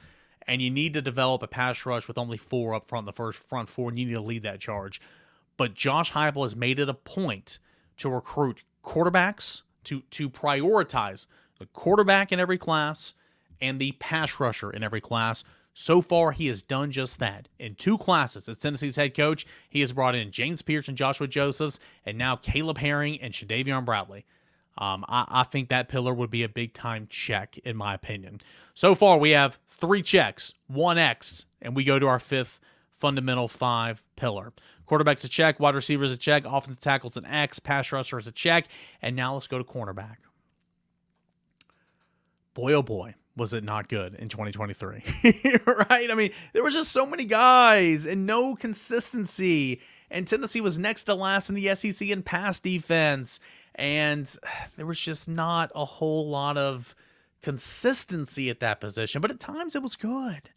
And 0.48 0.60
you 0.60 0.72
need 0.72 0.96
to 0.96 1.03
develop 1.03 1.44
a 1.44 1.48
pass 1.48 1.86
rush 1.86 2.08
with 2.08 2.18
only 2.18 2.36
four 2.36 2.74
up 2.74 2.88
front, 2.88 3.06
the 3.06 3.13
first 3.13 3.38
front 3.38 3.70
four, 3.70 3.89
and 3.89 4.00
you 4.00 4.08
need 4.08 4.13
to 4.13 4.22
lead 4.22 4.42
that 4.42 4.60
charge. 4.60 5.00
But 5.56 5.75
Josh 5.75 6.13
Heupel 6.13 6.42
has 6.42 6.56
made 6.56 6.80
it 6.80 6.89
a 6.89 6.96
point 6.96 7.60
to 7.98 8.10
recruit 8.10 8.63
quarterbacks 8.84 9.62
to 9.84 10.01
to 10.10 10.32
prioritize 10.32 11.27
the 11.60 11.68
quarterback 11.68 12.32
in 12.32 12.39
every 12.39 12.58
class 12.58 13.13
and 13.62 13.80
the 13.80 13.92
pass 14.00 14.39
rusher 14.39 14.72
in 14.72 14.82
every 14.82 15.00
class 15.00 15.44
so 15.74 16.01
far, 16.01 16.32
he 16.32 16.48
has 16.48 16.62
done 16.62 16.92
just 16.92 17.20
that. 17.20 17.48
In 17.58 17.75
two 17.75 17.98
classes 17.98 18.48
as 18.48 18.60
Tennessee's 18.60 18.96
head 18.96 19.15
coach, 19.15 19.46
he 19.70 19.82
has 19.82 19.92
brought 19.92 20.15
in 20.15 20.32
James 20.32 20.62
Pearce 20.62 20.88
and 20.88 20.98
Joshua 20.98 21.27
Josephs, 21.27 21.80
and 22.06 22.18
now 22.18 22.36
Caleb 22.36 22.77
Herring 22.77 23.20
and 23.20 23.34
Chandavian 23.34 23.84
Bradley. 23.84 24.25
Um, 24.77 25.03
I, 25.08 25.25
I, 25.27 25.44
think 25.44 25.70
that 25.70 25.88
pillar 25.88 26.13
would 26.13 26.32
be 26.32 26.42
a 26.42 26.50
big 26.50 26.74
time 26.74 27.08
check, 27.08 27.60
in 27.60 27.75
my 27.75 27.94
opinion. 27.94 28.42
So 28.74 28.96
far, 28.96 29.20
we 29.20 29.32
have 29.32 29.60
three 29.68 30.01
checks, 30.01 30.53
one 30.65 30.98
X, 30.98 31.46
and 31.62 31.75
we 31.75 31.84
go 31.84 32.00
to 32.00 32.08
our 32.08 32.20
fifth 32.20 32.60
fundamental 33.00 33.48
five 33.48 34.03
pillar. 34.15 34.51
Quarterback's 34.88 35.24
a 35.24 35.30
check, 35.30 35.60
wide 35.60 35.75
receiver's 35.75 36.12
a 36.12 36.18
check, 36.18 36.44
offensive 36.46 36.82
tackle's 36.82 37.18
an 37.18 37.25
X, 37.25 37.60
pass 37.60 37.92
rusher 37.92 38.18
is 38.18 38.25
a 38.25 38.32
check, 38.32 38.65
and 39.01 39.15
now 39.15 39.36
let's 39.36 39.48
go 39.48 39.60
to 39.60 39.63
cornerback. 39.63 40.18
Boy, 42.56 42.74
oh 42.74 42.82
boy 42.82 43.13
was 43.35 43.53
it 43.53 43.63
not 43.63 43.89
good 43.89 44.13
in 44.15 44.29
2023? 44.29 45.03
right? 45.65 46.11
I 46.11 46.15
mean, 46.15 46.31
there 46.53 46.63
was 46.63 46.73
just 46.73 46.91
so 46.91 47.05
many 47.05 47.25
guys 47.25 48.05
and 48.05 48.25
no 48.25 48.55
consistency. 48.55 49.81
And 50.11 50.27
Tennessee 50.27 50.61
was 50.61 50.77
next 50.77 51.05
to 51.05 51.15
last 51.15 51.49
in 51.49 51.55
the 51.55 51.73
SEC 51.75 52.07
in 52.07 52.21
pass 52.21 52.59
defense. 52.59 53.39
And 53.75 54.31
there 54.77 54.85
was 54.85 54.99
just 54.99 55.27
not 55.27 55.71
a 55.75 55.85
whole 55.85 56.27
lot 56.29 56.57
of 56.57 56.95
consistency 57.41 58.49
at 58.49 58.59
that 58.59 58.79
position. 58.79 59.21
But 59.21 59.31
at 59.31 59.39
times 59.39 59.75
it 59.75 59.81
was 59.81 59.95
good. 59.95 60.49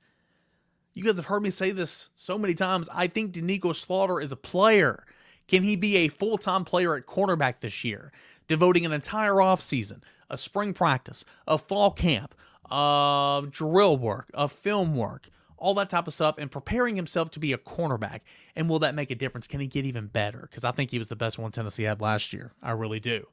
You 0.93 1.05
guys 1.05 1.17
have 1.17 1.27
heard 1.27 1.43
me 1.43 1.51
say 1.51 1.73
this 1.73 2.11
so 2.15 2.39
many 2.39 2.55
times. 2.55 2.89
I 2.93 3.07
think 3.07 3.33
Doneiko 3.35 3.75
Slaughter 3.75 4.21
is 4.21 4.33
a 4.33 4.37
player. 4.37 5.05
Can 5.47 5.63
he 5.63 5.77
be 5.77 5.97
a 5.97 6.09
full 6.09 6.39
time 6.39 6.65
player 6.65 6.95
at 6.95 7.07
cornerback 7.07 7.61
this 7.61 7.85
year? 7.85 8.13
Devoting 8.49 8.87
an 8.87 8.93
entire 8.93 9.35
offseason, 9.35 10.01
a 10.31 10.39
spring 10.39 10.73
practice, 10.73 11.25
a 11.47 11.59
fall 11.59 11.91
camp, 11.91 12.35
of 12.71 13.51
drill 13.51 13.97
work, 13.97 14.31
of 14.35 14.53
film 14.53 14.97
work, 14.97 15.29
all 15.57 15.75
that 15.75 15.91
type 15.91 16.07
of 16.07 16.15
stuff, 16.15 16.37
and 16.39 16.51
preparing 16.51 16.97
himself 16.97 17.31
to 17.33 17.41
be 17.41 17.53
a 17.53 17.59
cornerback. 17.59 18.21
And 18.55 18.69
will 18.69 18.79
that 18.81 18.95
make 18.95 19.11
a 19.11 19.15
difference? 19.15 19.47
Can 19.47 19.61
he 19.61 19.67
get 19.67 19.85
even 19.85 20.07
better? 20.07 20.49
Because 20.51 20.65
I 20.65 20.73
think 20.73 20.91
he 20.91 20.99
was 20.99 21.09
the 21.09 21.17
best 21.17 21.39
one 21.39 21.53
Tennessee 21.53 21.85
had 21.85 22.01
last 22.01 22.33
year. 22.33 22.53
I 22.63 22.73
really 22.73 23.01
do. 23.01 23.27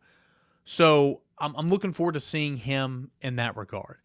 So 0.65 1.21
I'm, 1.37 1.55
I'm 1.55 1.67
looking 1.67 1.91
forward 1.91 2.13
to 2.13 2.19
seeing 2.19 2.57
him 2.57 3.11
in 3.21 3.35
that 3.37 3.57
regard. 3.57 3.97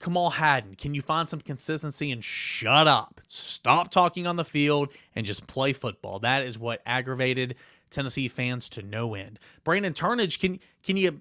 Kamal 0.00 0.30
Hadden, 0.30 0.76
can 0.76 0.94
you 0.94 1.02
find 1.02 1.28
some 1.28 1.42
consistency 1.42 2.10
and 2.10 2.24
shut 2.24 2.88
up? 2.88 3.20
Stop 3.28 3.90
talking 3.90 4.26
on 4.26 4.36
the 4.36 4.44
field 4.44 4.92
and 5.14 5.26
just 5.26 5.46
play 5.46 5.74
football. 5.74 6.18
That 6.20 6.42
is 6.42 6.58
what 6.58 6.80
aggravated 6.86 7.54
Tennessee 7.90 8.28
fans 8.28 8.68
to 8.70 8.82
no 8.82 9.14
end. 9.14 9.38
Brandon 9.62 9.92
Turnage, 9.92 10.38
can 10.38 10.58
can 10.82 10.96
you 10.96 11.20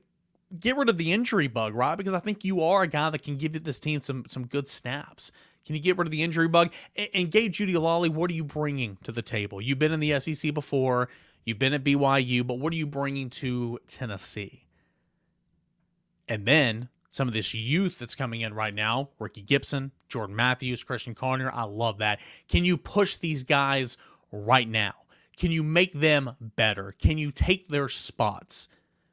get 0.58 0.78
rid 0.78 0.90
of 0.90 0.98
the 0.98 1.12
injury 1.12 1.48
bug, 1.48 1.76
right? 1.76 1.96
Because 1.96 2.14
I 2.14 2.20
think 2.20 2.44
you 2.44 2.64
are 2.64 2.84
a 2.84 2.88
guy 2.88 3.10
that 3.10 3.24
can 3.24 3.38
give 3.38 3.64
this 3.64 3.80
team 3.80 4.00
some 4.00 4.26
some 4.28 4.48
good 4.48 4.68
snaps. 4.68 5.32
Can 5.66 5.76
you 5.76 5.82
get 5.82 5.98
rid 5.98 6.08
of 6.08 6.12
the 6.12 6.24
injury 6.24 6.48
bug? 6.48 6.74
And, 6.96 7.10
and 7.14 7.32
Gabe 7.32 7.52
Jeudy-Lally, 7.52 8.10
what 8.10 8.32
are 8.32 8.34
you 8.34 8.44
bringing 8.44 8.98
to 9.04 9.12
the 9.12 9.22
table? 9.22 9.62
You've 9.62 9.80
been 9.80 9.92
in 9.92 10.00
the 10.00 10.20
SEC 10.20 10.54
before, 10.54 11.10
you've 11.46 11.60
been 11.60 11.74
at 11.74 11.84
BYU, 11.84 12.48
but 12.48 12.56
what 12.56 12.74
are 12.74 12.78
you 12.78 12.88
bringing 12.88 13.30
to 13.32 13.80
Tennessee? 13.88 14.66
And 16.28 16.46
then 16.46 16.90
some 17.10 17.28
of 17.28 17.34
this 17.34 17.54
youth 17.54 18.00
that's 18.00 18.16
coming 18.16 18.42
in 18.42 18.54
right 18.54 18.74
now 18.74 19.10
Ricky 19.20 19.42
Gibson, 19.42 19.92
Jordan 20.08 20.36
Matthews, 20.36 20.84
Christian 20.84 21.16
Conyer. 21.16 21.52
I 21.54 21.64
love 21.64 21.98
that. 22.00 22.22
Can 22.48 22.66
you 22.66 22.78
push 22.78 23.16
these 23.16 23.44
guys 23.44 23.98
right 24.32 24.68
now? 24.68 24.94
Can 25.36 25.52
you 25.52 25.64
make 25.64 25.94
them 25.94 26.36
better? 26.40 26.94
Can 27.00 27.18
you 27.18 27.32
take 27.32 27.70
their 27.70 27.90
spots? 27.90 28.68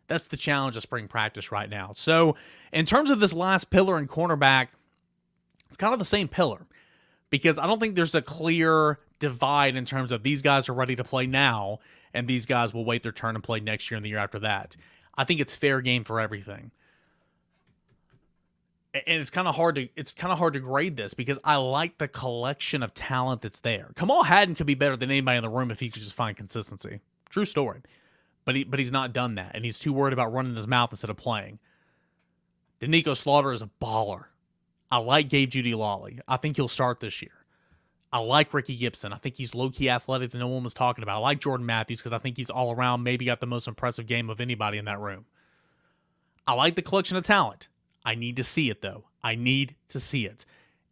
That's 0.08 0.26
the 0.26 0.36
challenge 0.36 0.76
of 0.76 0.82
spring 0.82 1.08
practice 1.08 1.50
right 1.50 1.68
now. 1.68 1.92
So, 1.96 2.36
in 2.72 2.86
terms 2.86 3.10
of 3.10 3.20
this 3.20 3.32
last 3.32 3.70
pillar 3.70 3.96
and 3.96 4.08
cornerback, 4.08 4.68
it's 5.68 5.76
kind 5.76 5.92
of 5.92 5.98
the 5.98 6.04
same 6.04 6.28
pillar 6.28 6.66
because 7.30 7.58
I 7.58 7.66
don't 7.66 7.80
think 7.80 7.96
there's 7.96 8.14
a 8.14 8.22
clear 8.22 8.98
divide 9.18 9.76
in 9.76 9.84
terms 9.84 10.12
of 10.12 10.22
these 10.22 10.42
guys 10.42 10.68
are 10.68 10.74
ready 10.74 10.96
to 10.96 11.04
play 11.04 11.26
now 11.26 11.80
and 12.14 12.28
these 12.28 12.46
guys 12.46 12.72
will 12.72 12.84
wait 12.84 13.02
their 13.02 13.12
turn 13.12 13.34
and 13.34 13.42
play 13.42 13.60
next 13.60 13.90
year 13.90 13.96
and 13.96 14.04
the 14.04 14.10
year 14.10 14.18
after 14.18 14.38
that. 14.40 14.76
I 15.16 15.24
think 15.24 15.40
it's 15.40 15.56
fair 15.56 15.80
game 15.80 16.04
for 16.04 16.20
everything. 16.20 16.70
And 18.94 19.20
it's 19.20 19.30
kind 19.30 19.46
of 19.46 19.54
hard 19.56 19.74
to 19.74 19.88
it's 19.96 20.14
kind 20.14 20.32
of 20.32 20.38
hard 20.38 20.54
to 20.54 20.60
grade 20.60 20.96
this 20.96 21.12
because 21.12 21.38
I 21.44 21.56
like 21.56 21.98
the 21.98 22.08
collection 22.08 22.82
of 22.82 22.94
talent 22.94 23.42
that's 23.42 23.60
there. 23.60 23.90
Kamal 23.96 24.22
Hadden 24.22 24.54
could 24.54 24.66
be 24.66 24.74
better 24.74 24.96
than 24.96 25.10
anybody 25.10 25.36
in 25.36 25.42
the 25.42 25.50
room 25.50 25.70
if 25.70 25.80
he 25.80 25.90
could 25.90 26.00
just 26.00 26.14
find 26.14 26.34
consistency. 26.34 27.00
True 27.28 27.44
story 27.44 27.82
but 28.46 28.54
he 28.54 28.64
but 28.64 28.78
he's 28.78 28.92
not 28.92 29.12
done 29.12 29.34
that, 29.34 29.50
and 29.54 29.66
he's 29.66 29.78
too 29.78 29.92
worried 29.92 30.14
about 30.14 30.32
running 30.32 30.54
his 30.54 30.66
mouth 30.66 30.90
instead 30.90 31.10
of 31.10 31.18
playing. 31.18 31.58
Doneiko 32.80 33.14
Slaughter 33.14 33.52
is 33.52 33.60
a 33.60 33.70
baller. 33.82 34.26
I 34.90 34.98
like 34.98 35.28
Gabe 35.28 35.50
Jeudy-Lally. 35.50 36.20
I 36.28 36.36
think 36.36 36.56
he'll 36.56 36.68
start 36.68 37.00
this 37.00 37.20
year. 37.20 37.32
I 38.12 38.18
like 38.18 38.54
Ricky 38.54 38.76
Gibson. 38.76 39.12
I 39.12 39.16
think 39.16 39.36
he's 39.36 39.54
low 39.54 39.70
key 39.70 39.90
athletic 39.90 40.30
that 40.30 40.38
no 40.38 40.46
one 40.46 40.62
was 40.62 40.74
talking 40.74 41.02
about. 41.02 41.16
I 41.16 41.20
like 41.20 41.40
Jordan 41.40 41.66
Matthews 41.66 42.00
because 42.00 42.12
I 42.12 42.18
think 42.18 42.36
he's 42.36 42.50
all 42.50 42.72
around, 42.72 43.02
maybe 43.02 43.24
got 43.24 43.40
the 43.40 43.46
most 43.46 43.66
impressive 43.66 44.06
game 44.06 44.30
of 44.30 44.40
anybody 44.40 44.78
in 44.78 44.84
that 44.84 45.00
room. 45.00 45.26
I 46.46 46.52
like 46.52 46.76
the 46.76 46.82
collection 46.82 47.16
of 47.16 47.24
talent. 47.24 47.68
I 48.04 48.14
need 48.14 48.36
to 48.36 48.44
see 48.44 48.70
it 48.70 48.80
though. 48.80 49.04
I 49.24 49.34
need 49.34 49.74
to 49.88 49.98
see 49.98 50.24
it. 50.24 50.46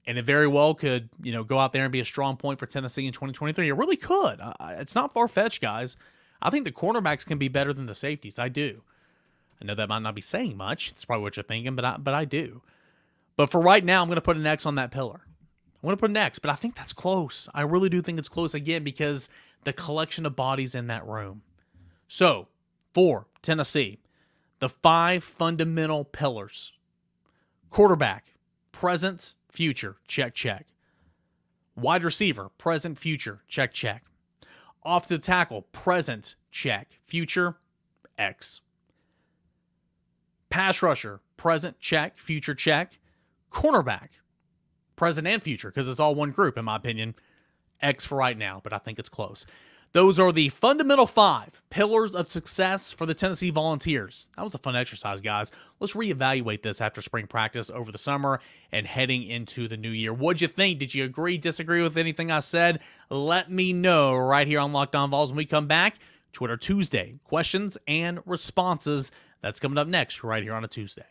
And 0.07 0.19
it 0.19 0.25
very 0.25 0.49
well 0.49 0.75
could, 0.75 1.09
you 1.23 1.33
know, 1.33 1.45
go 1.45 1.59
out 1.59 1.73
there 1.73 1.85
and 1.85 1.93
be 1.93 2.01
a 2.01 2.05
strong 2.05 2.37
point 2.37 2.59
for 2.59 2.67
Tennessee 2.67 3.07
in 3.07 3.13
2023. 3.13 3.69
It 3.69 3.73
really 3.73 3.97
could. 3.97 4.41
it's 4.61 4.95
not 4.95 5.13
far 5.13 5.29
fetched, 5.29 5.63
guys. 5.63 5.97
I 6.45 6.51
think 6.51 6.65
the 6.65 6.73
cornerbacks 6.73 7.27
can 7.27 7.39
be 7.39 7.49
better 7.49 7.73
than 7.73 7.87
the 7.87 7.95
safeties. 7.95 8.39
I 8.39 8.49
do. 8.49 8.83
I 9.61 9.65
know 9.65 9.75
that 9.75 9.89
might 9.89 10.03
not 10.03 10.15
be 10.15 10.21
saying 10.21 10.57
much. 10.57 10.91
It's 10.91 11.07
probably 11.07 11.23
what 11.23 11.37
you're 11.37 11.45
thinking, 11.45 11.75
but 11.75 11.85
I, 11.85 11.97
but 11.97 12.13
I 12.13 12.27
do. 12.27 12.61
But 13.37 13.51
for 13.51 13.61
right 13.61 13.85
now, 13.85 14.03
I'm 14.03 14.09
going 14.09 14.17
to 14.17 14.23
put 14.23 14.37
an 14.37 14.47
X 14.47 14.67
on 14.67 14.75
that 14.75 14.91
pillar. 14.91 15.23
I'm 15.25 15.89
going 15.89 15.97
to 15.97 16.01
put 16.01 16.11
an 16.11 16.17
X, 16.17 16.39
but 16.39 16.51
I 16.51 16.55
think 16.55 16.77
that's 16.77 16.93
close. 16.93 17.49
I 17.55 17.63
really 17.63 17.89
do 17.89 18.03
think 18.03 18.19
it's 18.19 18.29
close 18.29 18.55
again 18.55 18.85
because 18.85 19.29
the 19.65 19.73
collection 19.73 20.27
of 20.27 20.37
bodies 20.37 20.75
in 20.75 20.87
that 20.89 21.07
room. 21.07 21.43
So, 22.09 22.49
for 22.93 23.27
Tennessee, 23.43 23.99
the 24.61 24.69
five 24.69 25.25
fundamental 25.25 26.05
pillars 26.05 26.73
quarterback, 27.71 28.35
present, 28.71 29.35
future, 29.51 29.97
check, 30.07 30.35
check. 30.35 30.67
Wide 31.77 32.05
receiver, 32.05 32.51
present, 32.57 32.99
future, 32.99 33.43
check, 33.49 33.73
check. 33.73 34.05
Off 34.85 35.09
the 35.09 35.19
tackle, 35.19 35.63
present, 35.63 36.35
check. 36.51 36.99
Future, 37.03 37.57
X. 38.19 38.61
Pass 40.51 40.83
rusher, 40.83 41.21
present, 41.37 41.81
check. 41.81 42.19
Future, 42.19 42.55
check. 42.55 42.99
Cornerback, 43.51 44.11
present 44.97 45.27
and 45.27 45.43
future, 45.43 45.69
because 45.69 45.89
it's 45.89 46.01
all 46.01 46.15
one 46.15 46.31
group, 46.33 46.59
in 46.59 46.65
my 46.65 46.77
opinion. 46.77 47.15
X 47.81 48.05
for 48.05 48.17
right 48.17 48.37
now, 48.37 48.61
but 48.63 48.73
I 48.73 48.79
think 48.79 48.99
it's 48.99 49.09
close. 49.09 49.47
Those 49.95 50.19
are 50.19 50.33
the 50.33 50.49
fundamental 50.49 51.07
five 51.07 51.63
pillars 51.71 52.17
of 52.17 52.27
success 52.27 52.91
for 52.91 53.07
the 53.07 53.15
Tennessee 53.15 53.51
Volunteers. 53.51 54.27
That 54.37 54.43
was 54.43 54.53
a 54.53 54.59
fun 54.59 54.75
exercise, 54.75 55.21
guys. 55.21 55.53
Let's 55.79 55.93
reevaluate 55.95 56.63
this 56.63 56.81
after 56.81 57.01
spring 57.01 57.29
practice 57.29 57.71
over 57.71 57.93
the 57.93 57.99
summer 57.99 58.41
and 58.73 58.89
heading 58.89 59.23
into 59.23 59.69
the 59.69 59.77
new 59.77 59.91
year. 59.91 60.13
What'd 60.13 60.43
you 60.43 60.49
think? 60.49 60.81
Did 60.81 60.97
you 60.97 61.05
agree, 61.05 61.39
disagree 61.39 61.81
with 61.81 61.97
anything 61.97 62.33
I 62.33 62.41
said? 62.41 62.81
Let 63.09 63.53
me 63.53 63.73
know 63.73 64.17
right 64.17 64.49
here 64.49 64.59
on 64.59 64.73
Locked 64.73 64.97
On 64.97 65.11
Vols 65.11 65.31
when 65.31 65.37
we 65.37 65.45
come 65.45 65.69
back. 65.69 65.99
Twitter 66.33 66.57
Tuesday, 66.57 67.21
questions 67.23 67.79
and 67.87 68.19
responses. 68.27 69.13
That's 69.43 69.61
coming 69.61 69.79
up 69.79 69.87
next, 69.87 70.25
right 70.25 70.43
here 70.43 70.55
on 70.55 70.65
a 70.65 70.69
Tuesday. 70.69 71.07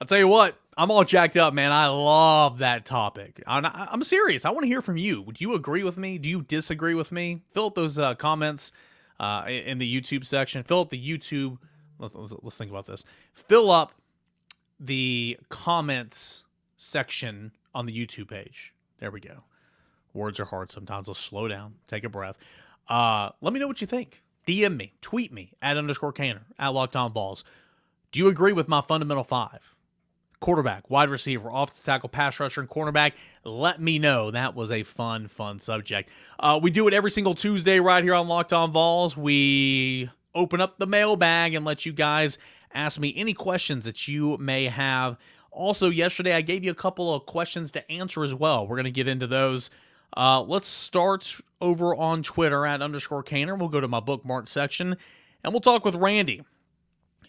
I'll 0.00 0.06
tell 0.06 0.16
you 0.16 0.28
what, 0.28 0.58
I'm 0.78 0.92
all 0.92 1.02
jacked 1.02 1.36
up, 1.36 1.54
man. 1.54 1.72
I 1.72 1.88
love 1.88 2.58
that 2.58 2.84
topic. 2.84 3.42
I'm, 3.48 3.66
I'm 3.66 4.04
serious. 4.04 4.44
I 4.44 4.50
want 4.50 4.62
to 4.62 4.68
hear 4.68 4.80
from 4.80 4.96
you. 4.96 5.22
Would 5.22 5.40
you 5.40 5.56
agree 5.56 5.82
with 5.82 5.98
me? 5.98 6.18
Do 6.18 6.30
you 6.30 6.42
disagree 6.42 6.94
with 6.94 7.10
me? 7.10 7.42
Fill 7.52 7.66
out 7.66 7.74
those 7.74 7.98
uh, 7.98 8.14
comments 8.14 8.70
uh, 9.18 9.44
in 9.48 9.78
the 9.78 10.00
YouTube 10.00 10.24
section. 10.24 10.62
Fill 10.62 10.80
out 10.80 10.90
the 10.90 11.18
YouTube. 11.18 11.58
Let's, 11.98 12.14
let's 12.14 12.54
think 12.54 12.70
about 12.70 12.86
this. 12.86 13.04
Fill 13.34 13.72
up 13.72 13.92
the 14.78 15.36
comments 15.48 16.44
section 16.76 17.50
on 17.74 17.86
the 17.86 17.92
YouTube 17.92 18.28
page. 18.28 18.72
There 19.00 19.10
we 19.10 19.18
go. 19.18 19.42
Words 20.14 20.38
are 20.38 20.44
hard 20.44 20.70
sometimes. 20.70 21.08
Let's 21.08 21.18
slow 21.18 21.48
down. 21.48 21.74
Take 21.88 22.04
a 22.04 22.08
breath. 22.08 22.38
Uh, 22.86 23.30
let 23.40 23.52
me 23.52 23.58
know 23.58 23.66
what 23.66 23.80
you 23.80 23.88
think. 23.88 24.22
DM 24.46 24.76
me, 24.76 24.92
tweet 25.02 25.32
me 25.32 25.54
at 25.60 25.76
underscore 25.76 26.12
Cainer 26.12 26.42
at 26.56 26.68
Locked 26.68 26.94
On 26.94 27.12
Vols. 27.12 27.42
Do 28.12 28.20
you 28.20 28.28
agree 28.28 28.52
with 28.52 28.68
my 28.68 28.80
fundamental 28.80 29.24
five? 29.24 29.74
Quarterback, 30.40 30.88
wide 30.88 31.10
receiver, 31.10 31.50
off 31.50 31.82
tackle, 31.82 32.08
pass 32.08 32.38
rusher, 32.38 32.60
and 32.60 32.70
cornerback. 32.70 33.14
Let 33.44 33.80
me 33.80 33.98
know. 33.98 34.30
That 34.30 34.54
was 34.54 34.70
a 34.70 34.84
fun, 34.84 35.26
fun 35.26 35.58
subject. 35.58 36.10
Uh, 36.38 36.60
we 36.62 36.70
do 36.70 36.86
it 36.86 36.94
every 36.94 37.10
single 37.10 37.34
Tuesday 37.34 37.80
right 37.80 38.04
here 38.04 38.14
on 38.14 38.28
Locked 38.28 38.52
On 38.52 38.70
Vols. 38.70 39.16
We 39.16 40.10
open 40.34 40.60
up 40.60 40.78
the 40.78 40.86
mailbag 40.86 41.54
and 41.54 41.64
let 41.64 41.84
you 41.84 41.92
guys 41.92 42.38
ask 42.72 43.00
me 43.00 43.12
any 43.16 43.34
questions 43.34 43.84
that 43.84 44.06
you 44.06 44.36
may 44.38 44.66
have. 44.66 45.16
Also, 45.50 45.90
yesterday 45.90 46.34
I 46.34 46.40
gave 46.40 46.62
you 46.62 46.70
a 46.70 46.74
couple 46.74 47.12
of 47.12 47.26
questions 47.26 47.72
to 47.72 47.90
answer 47.90 48.22
as 48.22 48.34
well. 48.34 48.66
We're 48.66 48.76
going 48.76 48.84
to 48.84 48.90
get 48.90 49.08
into 49.08 49.26
those. 49.26 49.70
Uh, 50.16 50.42
let's 50.42 50.68
start 50.68 51.40
over 51.60 51.94
on 51.94 52.22
Twitter 52.22 52.64
at 52.64 52.80
underscore 52.80 53.22
Cainer. 53.22 53.54
We'll 53.54 53.68
go 53.68 53.80
to 53.80 53.88
my 53.88 54.00
bookmark 54.00 54.48
section 54.48 54.96
and 55.42 55.52
we'll 55.52 55.60
talk 55.60 55.84
with 55.84 55.94
Randy 55.94 56.42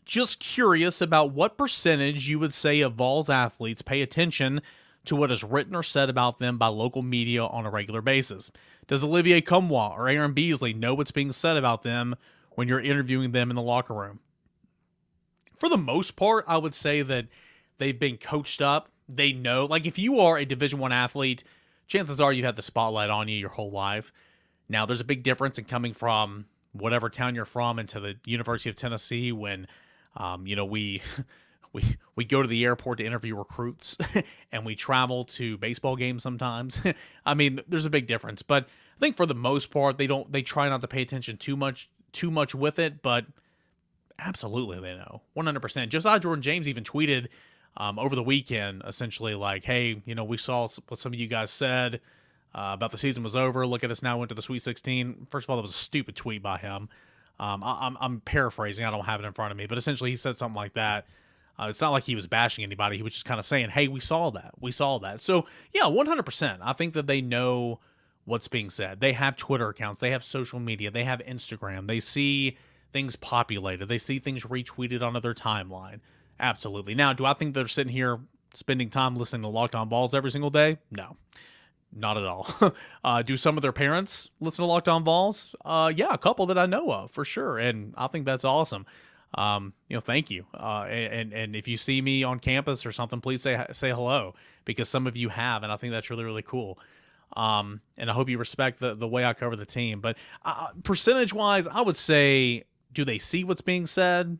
just 0.10 0.39
curious 0.39 1.02
about 1.02 1.34
what 1.34 1.56
percentage 1.56 2.28
you 2.28 2.39
would 2.39 2.52
say 2.54 2.82
of 2.82 2.95
Vols 2.95 3.30
athletes 3.30 3.84
pay 3.84 4.02
attention 4.02 4.60
to 5.06 5.15
what 5.15 5.32
is 5.32 5.43
written 5.43 5.76
or 5.76 5.84
said 5.84 6.10
about 6.10 6.39
them 6.39 6.58
by 6.58 6.65
local 6.65 7.04
media 7.04 7.45
on 7.45 7.63
a 7.63 7.69
regular 7.69 8.02
basis. 8.02 8.50
Does 8.88 9.04
Olivier 9.04 9.39
Nkamhoua 9.39 9.91
or 9.91 10.10
Aaron 10.10 10.34
Beasley 10.34 10.74
know 10.74 10.95
what's 10.95 11.12
being 11.12 11.32
said 11.32 11.58
about 11.58 11.84
them 11.84 12.15
when 12.56 12.67
you're 12.67 12.80
interviewing 12.80 13.34
them 13.34 13.52
in 13.52 13.56
the 13.56 13.62
locker 13.62 13.93
room? 13.93 14.19
For 15.60 15.69
the 15.69 15.78
most 15.78 16.15
part, 16.15 16.43
I 16.48 16.58
would 16.58 16.74
say 16.74 17.04
that 17.04 17.28
they've 17.78 18.00
been 18.00 18.17
coached 18.17 18.63
up. 18.63 18.89
They 19.08 19.32
know, 19.32 19.65
like 19.65 19.86
if 19.86 20.00
you 20.00 20.19
are 20.22 20.39
a 20.39 20.45
Division 20.45 20.80
One 20.80 20.91
athlete, 20.91 21.43
chances 21.86 22.19
are 22.19 22.34
you've 22.34 22.45
had 22.45 22.56
the 22.56 22.63
spotlight 22.63 23.12
on 23.12 23.28
you 23.28 23.38
your 23.38 23.50
whole 23.50 23.69
life. 23.69 24.12
Now, 24.67 24.88
there's 24.88 25.02
a 25.02 25.06
big 25.06 25.22
difference 25.22 25.60
in 25.60 25.65
coming 25.65 25.93
from 25.93 26.45
whatever 26.72 27.10
town 27.10 27.36
you're 27.36 27.45
from 27.45 27.78
into 27.78 28.00
the 28.00 28.17
University 28.26 28.72
of 28.72 28.76
Tennessee 28.76 29.32
when 29.32 29.67
um, 30.17 30.48
you 30.48 30.56
know, 30.56 30.65
we 30.65 31.02
we 31.74 31.84
we 32.15 32.26
go 32.26 32.41
to 32.41 32.48
the 32.48 32.65
airport 32.65 32.98
to 32.98 33.06
interview 33.06 33.36
recruits 33.36 33.98
and 34.52 34.65
we 34.65 34.76
travel 34.76 35.26
to 35.26 35.58
baseball 35.58 35.95
games 35.95 36.24
sometimes. 36.24 36.82
I 37.26 37.34
mean, 37.34 37.62
there's 37.67 37.86
a 37.86 37.89
big 37.89 38.08
difference, 38.08 38.41
but 38.41 38.65
I 38.65 39.00
think 39.00 39.15
for 39.15 39.26
the 39.26 39.36
most 39.36 39.72
part 39.72 39.98
they 39.98 40.08
don't 40.08 40.32
they 40.32 40.41
try 40.41 40.69
not 40.69 40.82
to 40.82 40.88
pay 40.88 41.02
attention 41.02 41.38
too 41.38 41.56
much 41.56 41.89
too 42.12 42.32
much 42.32 42.56
with 42.56 42.80
it, 42.80 43.02
but 43.02 43.26
absolutely 44.17 44.80
they 44.80 44.95
know 44.95 45.22
100%. 45.38 45.89
Josiah 45.89 46.19
Jordan 46.19 46.41
James 46.41 46.67
even 46.67 46.84
tweeted 46.84 47.28
um, 47.78 48.00
over 48.00 48.15
the 48.15 48.24
weekend 48.24 48.82
essentially 48.86 49.36
like, 49.36 49.63
"Hey, 49.63 50.02
you 50.06 50.15
know, 50.15 50.24
we 50.24 50.38
saw 50.38 50.67
what 50.88 51.00
some 51.00 51.13
of 51.13 51.19
you 51.19 51.28
guys 51.28 51.52
said 51.52 52.02
uh, 52.54 52.72
about 52.74 52.91
the 52.91 52.98
season 52.98 53.24
was 53.24 53.36
over. 53.36 53.65
Look 53.65 53.84
at 53.84 53.91
us 53.91 54.02
now 54.02 54.17
went 54.17 54.30
to 54.30 54.36
the 54.36 54.41
Sweet 54.41 54.63
16." 54.63 55.28
First 55.30 55.45
of 55.45 55.52
all, 55.52 55.58
that 55.58 55.62
was 55.62 55.72
a 55.72 55.76
stupid 55.76 56.15
tweet 56.15 56.41
by 56.41 56.58
him. 56.58 56.89
Um, 57.39 57.63
I, 57.63 57.88
am 57.88 57.97
I'm 58.02 58.19
paraphrasing. 58.21 58.86
I 58.86 58.91
don't 58.91 59.06
have 59.06 59.21
it 59.21 59.25
in 59.25 59.34
front 59.34 59.52
of 59.52 59.58
me, 59.58 59.65
but 59.65 59.78
essentially 59.78 60.10
he 60.10 60.15
said 60.15 60.36
something 60.36 60.58
like 60.58 60.73
that. 60.73 61.06
Uh, 61.58 61.67
it's 61.69 61.82
not 61.82 61.91
like 61.91 62.04
he 62.04 62.15
was 62.15 62.28
bashing 62.28 62.63
anybody. 62.63 62.97
He 62.97 63.04
was 63.04 63.13
just 63.13 63.25
kind 63.25 63.39
of 63.39 63.45
saying, 63.45 63.69
"Hey, 63.69 63.88
we 63.88 63.99
saw 63.99 64.30
that. 64.32 64.54
We 64.60 64.71
saw 64.71 64.97
that." 64.99 65.21
So 65.21 65.45
yeah, 65.73 65.84
100%. 65.84 66.60
I 66.62 66.73
think 66.73 66.93
that 66.93 67.08
they 67.08 67.21
know 67.21 67.80
what's 68.25 68.47
being 68.47 68.69
said. 68.69 69.02
They 69.02 69.13
have 69.13 69.36
Twitter 69.36 69.69
accounts. 69.69 69.99
They 69.99 70.12
have 70.12 70.23
social 70.23 70.60
media. 70.60 70.91
They 70.91 71.04
have 71.04 71.19
Instagram. 71.19 71.88
They 71.88 71.99
see 71.99 72.58
things 72.91 73.15
populated. 73.15 73.88
They 73.88 73.97
see 73.97 74.19
things 74.19 74.45
retweeted 74.45 75.02
onto 75.02 75.19
their 75.19 75.34
timeline. 75.34 75.99
Absolutely. 76.39 76.95
Now, 76.95 77.13
do 77.13 77.25
I 77.25 77.34
think 77.34 77.54
they're 77.54 77.67
sitting 77.67 77.91
here 77.91 78.19
spending 78.54 78.89
time 78.89 79.15
listening 79.15 79.41
to 79.43 79.49
Locked 79.49 79.75
On 79.75 79.89
Vols 79.89 80.13
every 80.13 80.32
single 80.32 80.49
day? 80.49 80.78
No. 80.91 81.17
Not 81.91 82.17
at 82.17 82.25
all. 82.25 82.47
uh, 83.04 83.21
do 83.21 83.36
some 83.36 83.58
of 83.58 83.62
their 83.62 83.71
parents 83.71 84.30
listen 84.39 84.63
to 84.63 84.67
Locked 84.67 84.88
On 84.88 85.04
Vols? 85.04 85.56
Uh, 85.65 85.91
yeah, 85.95 86.13
a 86.13 86.17
couple 86.17 86.45
that 86.47 86.58
I 86.58 86.65
know 86.65 86.91
of 86.91 87.12
for 87.12 87.25
sure, 87.25 87.58
and 87.58 87.93
I 87.97 88.08
think 88.08 88.25
that's 88.25 88.45
awesome. 88.45 88.86
Um, 89.34 89.73
you 89.88 89.95
know, 89.95 90.02
thank 90.02 90.32
you. 90.32 90.45
Uh, 90.54 90.86
and 90.89 91.34
and 91.34 91.56
if 91.56 91.67
you 91.67 91.78
see 91.78 92.02
me 92.02 92.23
on 92.23 92.39
campus 92.39 92.86
or 92.86 92.91
something, 92.91 93.21
please 93.21 93.41
say 93.41 93.63
say 93.71 93.89
hello 93.91 94.34
because 94.65 94.89
some 94.89 95.08
of 95.08 95.17
you 95.17 95.30
have, 95.30 95.63
and 95.63 95.71
I 95.71 95.78
think 95.78 95.91
that's 95.91 96.10
really 96.10 96.23
really 96.23 96.41
cool. 96.41 96.80
Um, 97.36 97.82
and 97.97 98.10
I 98.10 98.13
hope 98.13 98.30
you 98.30 98.38
respect 98.38 98.80
the 98.80 98.95
the 98.95 99.08
way 99.08 99.25
I 99.25 99.34
cover 99.34 99.56
the 99.56 99.65
team. 99.65 100.02
But 100.02 100.17
uh, 100.45 100.69
percentage 100.84 101.34
wise, 101.34 101.67
I 101.67 101.82
would 101.82 101.97
say, 101.97 102.63
do 102.93 103.06
they 103.06 103.19
see 103.19 103.43
what's 103.43 103.62
being 103.62 103.86
said? 103.86 104.38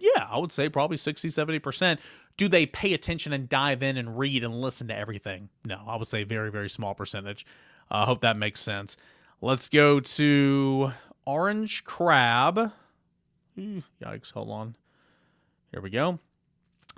Yeah, 0.00 0.26
I 0.30 0.38
would 0.38 0.52
say 0.52 0.68
probably 0.68 0.96
60, 0.96 1.28
70%. 1.28 2.00
Do 2.36 2.48
they 2.48 2.66
pay 2.66 2.94
attention 2.94 3.32
and 3.32 3.48
dive 3.48 3.82
in 3.82 3.96
and 3.96 4.18
read 4.18 4.42
and 4.42 4.60
listen 4.60 4.88
to 4.88 4.96
everything? 4.96 5.48
No, 5.64 5.80
I 5.86 5.96
would 5.96 6.08
say 6.08 6.24
very, 6.24 6.50
very 6.50 6.70
small 6.70 6.94
percentage. 6.94 7.46
I 7.90 8.02
uh, 8.02 8.06
hope 8.06 8.22
that 8.22 8.36
makes 8.36 8.60
sense. 8.60 8.96
Let's 9.40 9.68
go 9.68 10.00
to 10.00 10.92
Orange 11.26 11.84
Crab. 11.84 12.72
Yikes, 13.58 14.32
hold 14.32 14.50
on. 14.50 14.76
Here 15.70 15.80
we 15.80 15.90
go. 15.90 16.18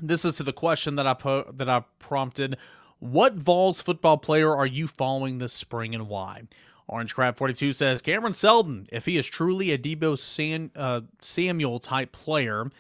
This 0.01 0.25
is 0.25 0.37
to 0.37 0.43
the 0.43 0.53
question 0.53 0.97
that 0.97 1.07
I 1.07 1.15
po- 1.15 1.51
that 1.53 1.69
I 1.69 1.85
prompted. 1.99 2.57
What 2.99 3.35
Vols 3.35 3.81
football 3.81 4.19
player 4.19 4.55
are 4.55 4.67
you 4.67 4.87
following 4.87 5.39
this 5.39 5.53
spring 5.53 5.95
and 5.95 6.09
why? 6.09 6.45
Orange 6.87 7.15
Crab 7.15 7.37
42 7.37 7.73
says 7.73 8.03
Cameron 8.03 8.35
Seldon, 8.35 8.87
if 8.93 9.07
he 9.07 9.17
is 9.17 9.27
truly 9.27 9.73
a 9.73 9.79
Deebo 9.79 10.19
San, 10.19 10.71
uh, 10.77 11.03
Samuel 11.21 11.79
type 11.79 12.13
player, 12.13 12.71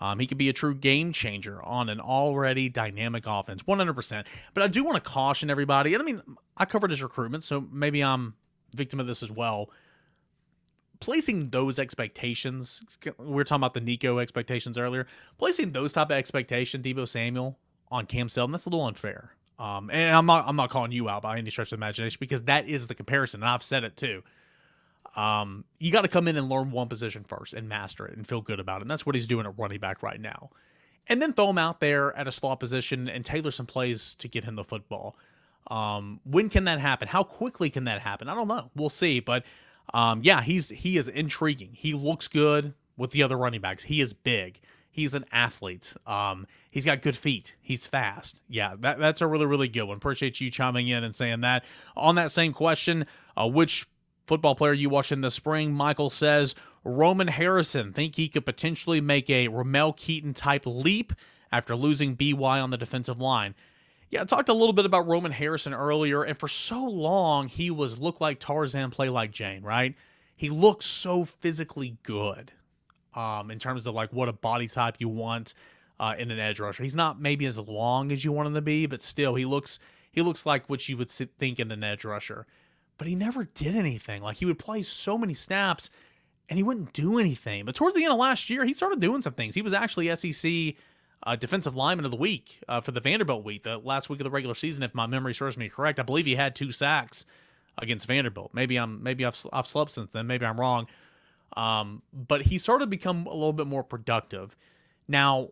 um, 0.00 0.18
he 0.18 0.26
could 0.26 0.38
be 0.38 0.48
a 0.48 0.52
true 0.52 0.74
game 0.74 1.12
changer 1.12 1.62
on 1.62 1.88
an 1.88 2.00
already 2.00 2.68
dynamic 2.68 3.24
offense, 3.26 3.62
100%. 3.62 4.26
But 4.52 4.62
I 4.62 4.68
do 4.68 4.84
want 4.84 5.02
to 5.02 5.10
caution 5.10 5.48
everybody. 5.48 5.94
And 5.94 6.02
I 6.02 6.04
mean, 6.04 6.22
I 6.56 6.66
covered 6.66 6.90
his 6.90 7.02
recruitment, 7.02 7.44
so 7.44 7.66
maybe 7.72 8.02
I'm 8.02 8.34
victim 8.74 9.00
of 9.00 9.06
this 9.06 9.22
as 9.22 9.30
well. 9.30 9.70
Placing 11.00 11.50
those 11.50 11.78
expectations, 11.78 12.82
we 13.18 13.26
were 13.26 13.44
talking 13.44 13.60
about 13.60 13.74
the 13.74 13.80
Nico 13.80 14.18
expectations 14.18 14.78
earlier. 14.78 15.06
Placing 15.38 15.70
those 15.70 15.92
type 15.92 16.08
of 16.08 16.16
expectations, 16.16 16.84
Deebo 16.84 17.06
Samuel 17.06 17.58
on 17.90 18.06
Cam 18.06 18.28
Seldon, 18.28 18.52
that's 18.52 18.66
a 18.66 18.70
little 18.70 18.86
unfair. 18.86 19.35
Um, 19.58 19.90
and 19.90 20.14
I'm 20.14 20.26
not 20.26 20.44
I'm 20.46 20.56
not 20.56 20.70
calling 20.70 20.92
you 20.92 21.08
out 21.08 21.22
by 21.22 21.38
any 21.38 21.50
stretch 21.50 21.72
of 21.72 21.78
imagination 21.78 22.18
because 22.20 22.42
that 22.42 22.68
is 22.68 22.88
the 22.88 22.94
comparison, 22.94 23.42
and 23.42 23.48
I've 23.48 23.62
said 23.62 23.84
it 23.84 23.96
too. 23.96 24.22
Um, 25.16 25.64
you 25.78 25.90
got 25.90 26.02
to 26.02 26.08
come 26.08 26.28
in 26.28 26.36
and 26.36 26.48
learn 26.48 26.70
one 26.70 26.88
position 26.88 27.24
first 27.24 27.54
and 27.54 27.68
master 27.68 28.06
it 28.06 28.16
and 28.16 28.26
feel 28.26 28.42
good 28.42 28.60
about 28.60 28.78
it. 28.78 28.82
And 28.82 28.90
that's 28.90 29.06
what 29.06 29.14
he's 29.14 29.26
doing 29.26 29.46
at 29.46 29.58
running 29.58 29.80
back 29.80 30.02
right 30.02 30.20
now. 30.20 30.50
And 31.08 31.22
then 31.22 31.32
throw 31.32 31.48
him 31.48 31.58
out 31.58 31.80
there 31.80 32.14
at 32.16 32.28
a 32.28 32.32
slot 32.32 32.60
position 32.60 33.08
and 33.08 33.24
tailor 33.24 33.50
some 33.50 33.64
plays 33.64 34.14
to 34.16 34.28
get 34.28 34.44
him 34.44 34.56
the 34.56 34.64
football. 34.64 35.16
Um, 35.68 36.20
when 36.24 36.50
can 36.50 36.64
that 36.64 36.80
happen? 36.80 37.08
How 37.08 37.22
quickly 37.22 37.70
can 37.70 37.84
that 37.84 38.02
happen? 38.02 38.28
I 38.28 38.34
don't 38.34 38.48
know. 38.48 38.70
We'll 38.76 38.90
see. 38.90 39.20
But 39.20 39.44
um, 39.94 40.20
yeah, 40.22 40.42
he's 40.42 40.68
he 40.68 40.98
is 40.98 41.08
intriguing. 41.08 41.70
He 41.72 41.94
looks 41.94 42.28
good 42.28 42.74
with 42.96 43.12
the 43.12 43.22
other 43.22 43.38
running 43.38 43.60
backs. 43.60 43.84
He 43.84 44.00
is 44.00 44.12
big. 44.12 44.60
He's 44.96 45.12
an 45.12 45.26
athlete. 45.30 45.92
Um, 46.06 46.46
he's 46.70 46.86
got 46.86 47.02
good 47.02 47.18
feet. 47.18 47.54
He's 47.60 47.84
fast. 47.84 48.40
Yeah, 48.48 48.76
that, 48.78 48.98
that's 48.98 49.20
a 49.20 49.26
really, 49.26 49.44
really 49.44 49.68
good 49.68 49.82
one. 49.82 49.98
Appreciate 49.98 50.40
you 50.40 50.48
chiming 50.48 50.88
in 50.88 51.04
and 51.04 51.14
saying 51.14 51.42
that. 51.42 51.66
On 51.98 52.14
that 52.14 52.30
same 52.30 52.54
question, 52.54 53.04
uh, 53.36 53.46
which 53.46 53.86
football 54.26 54.54
player 54.54 54.72
you 54.72 54.88
watching 54.88 55.20
this 55.20 55.34
spring? 55.34 55.74
Michael 55.74 56.08
says 56.08 56.54
Roman 56.82 57.28
Harrison. 57.28 57.92
Think 57.92 58.16
he 58.16 58.26
could 58.26 58.46
potentially 58.46 59.02
make 59.02 59.28
a 59.28 59.48
Ramel 59.48 59.92
Keyton 59.92 60.32
type 60.32 60.62
leap 60.64 61.12
after 61.52 61.76
losing 61.76 62.14
BY 62.14 62.58
on 62.58 62.70
the 62.70 62.78
defensive 62.78 63.20
line. 63.20 63.54
Yeah, 64.08 64.22
I 64.22 64.24
talked 64.24 64.48
a 64.48 64.54
little 64.54 64.72
bit 64.72 64.86
about 64.86 65.06
Roman 65.06 65.32
Harrison 65.32 65.74
earlier, 65.74 66.22
and 66.22 66.38
for 66.38 66.48
so 66.48 66.82
long 66.82 67.48
he 67.48 67.70
was 67.70 67.98
look 67.98 68.18
like 68.22 68.40
Tarzan, 68.40 68.90
play 68.90 69.10
like 69.10 69.30
Jane, 69.30 69.62
right? 69.62 69.94
He 70.34 70.48
looks 70.48 70.86
so 70.86 71.26
physically 71.26 71.98
good 72.02 72.52
um, 73.16 73.50
in 73.50 73.58
terms 73.58 73.86
of 73.86 73.94
like 73.94 74.12
what 74.12 74.28
a 74.28 74.32
body 74.32 74.68
type 74.68 74.96
you 74.98 75.08
want 75.08 75.54
uh, 75.98 76.14
in 76.18 76.30
an 76.30 76.38
edge 76.38 76.60
rusher. 76.60 76.82
He's 76.82 76.94
not 76.94 77.20
maybe 77.20 77.46
as 77.46 77.58
long 77.58 78.12
as 78.12 78.24
you 78.24 78.32
want 78.32 78.48
him 78.48 78.54
to 78.54 78.62
be, 78.62 78.86
but 78.86 79.02
still 79.02 79.34
he 79.34 79.44
looks 79.44 79.78
he 80.12 80.22
looks 80.22 80.46
like 80.46 80.68
what 80.68 80.88
you 80.88 80.96
would 80.96 81.10
think 81.10 81.58
in 81.58 81.70
an 81.70 81.82
edge 81.84 82.04
rusher. 82.04 82.46
but 82.98 83.06
he 83.06 83.14
never 83.14 83.44
did 83.44 83.74
anything. 83.74 84.22
Like 84.22 84.36
he 84.38 84.44
would 84.46 84.58
play 84.58 84.82
so 84.82 85.18
many 85.18 85.34
snaps 85.34 85.90
and 86.48 86.58
he 86.58 86.62
wouldn't 86.62 86.92
do 86.92 87.18
anything. 87.18 87.64
But 87.64 87.74
towards 87.74 87.94
the 87.96 88.04
end 88.04 88.12
of 88.12 88.18
last 88.18 88.48
year, 88.48 88.64
he 88.64 88.72
started 88.72 89.00
doing 89.00 89.22
some 89.22 89.34
things. 89.34 89.54
He 89.54 89.62
was 89.62 89.72
actually 89.72 90.14
SEC 90.14 90.74
uh, 91.22 91.36
defensive 91.36 91.74
lineman 91.74 92.04
of 92.04 92.10
the 92.10 92.16
week 92.16 92.60
uh, 92.68 92.80
for 92.80 92.92
the 92.92 93.00
Vanderbilt 93.00 93.44
week, 93.44 93.64
the 93.64 93.78
last 93.78 94.08
week 94.08 94.20
of 94.20 94.24
the 94.24 94.30
regular 94.30 94.54
season, 94.54 94.82
if 94.82 94.94
my 94.94 95.06
memory 95.06 95.34
serves 95.34 95.56
me 95.56 95.68
correct. 95.68 95.98
I 95.98 96.02
believe 96.02 96.26
he 96.26 96.36
had 96.36 96.54
two 96.54 96.70
sacks 96.72 97.26
against 97.78 98.06
Vanderbilt. 98.06 98.52
Maybe 98.54 98.76
I'm 98.76 99.02
maybe 99.02 99.24
I've, 99.24 99.44
I've 99.52 99.66
slept 99.66 99.90
since 99.90 100.10
then. 100.12 100.26
Maybe 100.26 100.46
I'm 100.46 100.58
wrong. 100.60 100.86
Um, 101.56 102.02
but 102.12 102.42
he 102.42 102.58
started 102.58 102.84
to 102.84 102.90
become 102.90 103.26
a 103.26 103.34
little 103.34 103.52
bit 103.52 103.66
more 103.66 103.82
productive. 103.82 104.56
Now, 105.08 105.50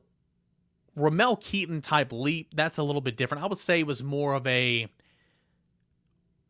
Ramel 0.97 1.37
Keyton 1.37 1.81
type 1.81 2.13
leap, 2.13 2.55
that's 2.55 2.79
a 2.79 2.83
little 2.83 3.01
bit 3.01 3.17
different. 3.17 3.43
I 3.43 3.47
would 3.47 3.59
say 3.59 3.83
was 3.83 4.03
more 4.03 4.35
of 4.35 4.47
a 4.47 4.89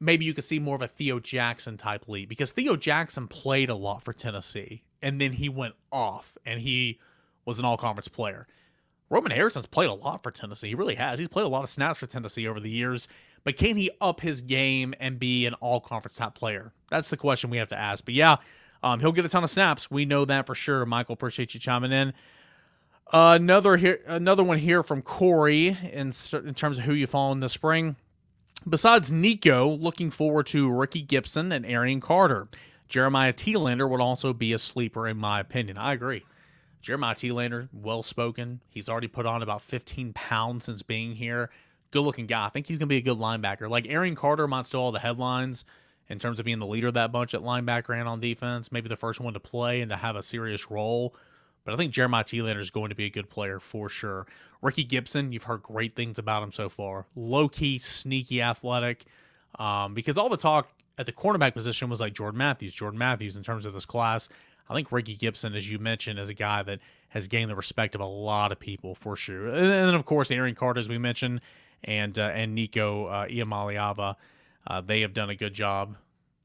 maybe 0.01 0.25
you 0.25 0.35
could 0.35 0.45
see 0.45 0.59
more 0.59 0.77
of 0.77 0.83
a 0.83 0.89
Theo 0.89 1.19
Jackson 1.19 1.77
type 1.77 2.09
leap 2.09 2.29
because 2.29 2.53
Theo 2.53 2.77
Jackson 2.77 3.27
played 3.27 3.71
a 3.71 3.75
lot 3.75 4.03
for 4.03 4.13
Tennessee 4.13 4.83
and 5.01 5.21
then 5.21 5.33
he 5.33 5.49
went 5.49 5.75
off 5.91 6.37
and 6.45 6.61
he 6.61 7.01
was 7.45 7.59
an 7.59 7.65
all 7.65 7.77
conference 7.77 8.09
player. 8.09 8.47
Roman 9.11 9.33
Harrison's 9.33 9.67
played 9.67 9.89
a 9.89 9.95
lot 9.95 10.23
for 10.23 10.31
Tennessee. 10.31 10.69
He 10.69 10.75
really 10.75 10.95
has. 10.97 11.19
He's 11.19 11.29
played 11.29 11.47
a 11.47 11.49
lot 11.49 11.63
of 11.63 11.71
snaps 11.71 12.01
for 12.01 12.07
Tennessee 12.07 12.49
over 12.49 12.59
the 12.59 12.71
years. 12.71 13.07
But 13.45 13.57
can 13.57 13.77
he 13.77 13.91
up 14.01 14.21
his 14.21 14.41
game 14.41 14.95
and 14.99 15.19
be 15.19 15.47
an 15.47 15.55
all 15.55 15.81
conference 15.81 16.17
top 16.17 16.35
player? 16.35 16.73
That's 16.91 17.11
the 17.11 17.17
question 17.17 17.51
we 17.51 17.59
have 17.59 17.69
to 17.69 17.79
ask. 17.79 18.05
But 18.05 18.15
yeah, 18.15 18.37
um, 18.85 19.01
he'll 19.01 19.13
get 19.13 19.25
a 19.25 19.31
ton 19.31 19.43
of 19.43 19.49
snaps. 19.49 19.91
We 19.91 20.05
know 20.05 20.27
that 20.27 20.47
for 20.47 20.55
sure. 20.55 20.85
Michael, 20.85 21.15
appreciate 21.15 21.55
you 21.55 21.61
chiming 21.61 21.91
in. 21.91 22.13
Uh, 23.11 23.39
another 23.41 23.79
here, 23.79 24.01
another 24.07 24.45
one 24.45 24.59
here 24.59 24.83
from 24.83 25.01
Corey 25.01 25.69
in, 25.91 26.13
in 26.33 26.55
terms 26.55 26.79
of 26.79 26.85
who 26.85 26.93
you 26.93 27.07
follow 27.07 27.33
in 27.33 27.41
the 27.41 27.49
spring. 27.49 27.97
Besides 28.69 29.11
Nico, 29.11 29.69
looking 29.69 30.11
forward 30.11 30.47
to 30.49 30.71
Ricky 30.71 31.01
Gibson 31.01 31.51
and 31.51 31.65
Arion 31.65 32.01
Carter. 32.01 32.49
Jeremiah 32.87 33.33
Telander 33.33 33.89
would 33.89 34.03
also 34.03 34.35
be 34.35 34.53
a 34.53 34.59
sleeper, 34.59 35.09
in 35.09 35.17
my 35.17 35.41
opinion. 35.41 35.79
I 35.79 35.95
agree. 35.95 36.25
Jeremiah 36.83 37.15
Telander, 37.15 37.71
well 37.73 38.03
spoken. 38.03 38.61
He's 38.69 38.91
already 38.91 39.09
put 39.09 39.25
on 39.25 39.43
about 39.43 39.63
15 39.63 40.13
pounds 40.13 40.67
since 40.67 40.83
being 40.83 41.15
here. 41.15 41.49
Good 41.91 42.03
looking 42.03 42.27
guy. 42.27 42.45
I 42.45 42.49
think 42.51 42.67
he's 42.67 42.77
going 42.77 42.89
to 42.89 42.93
be 42.93 42.99
a 42.99 43.03
good 43.03 43.19
linebacker. 43.19 43.71
Like 43.71 43.89
Arion 43.89 44.15
Carter 44.15 44.47
might 44.47 44.67
still 44.67 44.81
all 44.81 44.93
the 44.93 44.99
headlines 44.99 45.65
in 46.09 46.19
terms 46.19 46.39
of 46.39 46.45
being 46.45 46.59
the 46.59 46.67
leader 46.67 46.89
of 46.89 46.95
that 46.95 47.13
bunch 47.13 47.35
at 47.35 47.41
linebacker 47.41 47.99
and 47.99 48.09
on 48.09 48.21
defense. 48.21 48.71
Maybe 48.71 48.89
the 48.89 48.97
first 48.97 49.21
one 49.21 49.35
to 49.35 49.41
play 49.41 49.81
and 49.81 49.91
to 49.91 49.97
have 49.97 50.17
a 50.17 50.23
serious 50.23 50.71
role. 50.71 51.15
But 51.65 51.73
I 51.73 51.77
think 51.77 51.93
Jeremiah 51.93 52.25
Telander 52.25 52.61
is 52.61 52.71
going 52.71 52.91
to 52.91 52.95
be 52.95 53.07
a 53.07 53.11
good 53.11 53.31
player 53.31 53.59
for 53.59 53.89
sure. 53.89 54.27
Ricky 54.61 54.85
Gibson, 54.85 55.33
you've 55.33 55.45
heard 55.45 55.63
great 55.63 55.97
things 55.97 56.19
about 56.19 56.43
him 56.43 56.53
so 56.53 56.69
far. 56.69 57.07
Low 57.17 57.49
key, 57.49 57.79
sneaky, 57.79 58.43
athletic. 58.43 59.05
Um, 59.59 59.95
because 59.95 60.19
all 60.19 60.29
the 60.29 60.37
talk 60.37 60.69
at 60.99 61.07
the 61.07 61.13
cornerback 61.13 61.55
position 61.55 61.89
was 61.89 62.01
like 62.01 62.13
Jordan 62.13 62.39
Matthews, 62.39 62.75
Jordan 62.75 62.99
Matthews 62.99 63.37
in 63.37 63.43
terms 63.43 63.67
of 63.67 63.73
this 63.73 63.87
class. 63.87 64.29
I 64.69 64.75
think 64.75 64.93
Ricky 64.93 65.15
Gibson, 65.15 65.55
as 65.55 65.69
you 65.69 65.79
mentioned, 65.79 66.19
is 66.19 66.29
a 66.29 66.35
guy 66.35 66.63
that 66.63 66.81
has 67.09 67.29
gained 67.29 67.51
the 67.51 67.57
respect 67.57 67.95
of 67.95 68.01
a 68.01 68.07
lot 68.07 68.53
of 68.53 68.59
people 68.59 68.95
for 68.95 69.17
sure. 69.17 69.49
And 69.49 69.69
then, 69.69 69.95
of 69.95 70.05
course, 70.05 70.31
Arion 70.31 70.55
Carter, 70.55 70.81
as 70.81 70.89
we 70.89 70.99
mentioned, 70.99 71.41
and 71.83 72.19
uh, 72.19 72.31
and 72.35 72.55
Nico 72.55 73.07
uh, 73.07 73.27
Iamaleava, 73.27 74.17
uh, 74.67 74.81
they 74.81 75.01
have 75.03 75.13
done 75.13 75.31
a 75.31 75.35
good 75.35 75.55
job. 75.55 75.97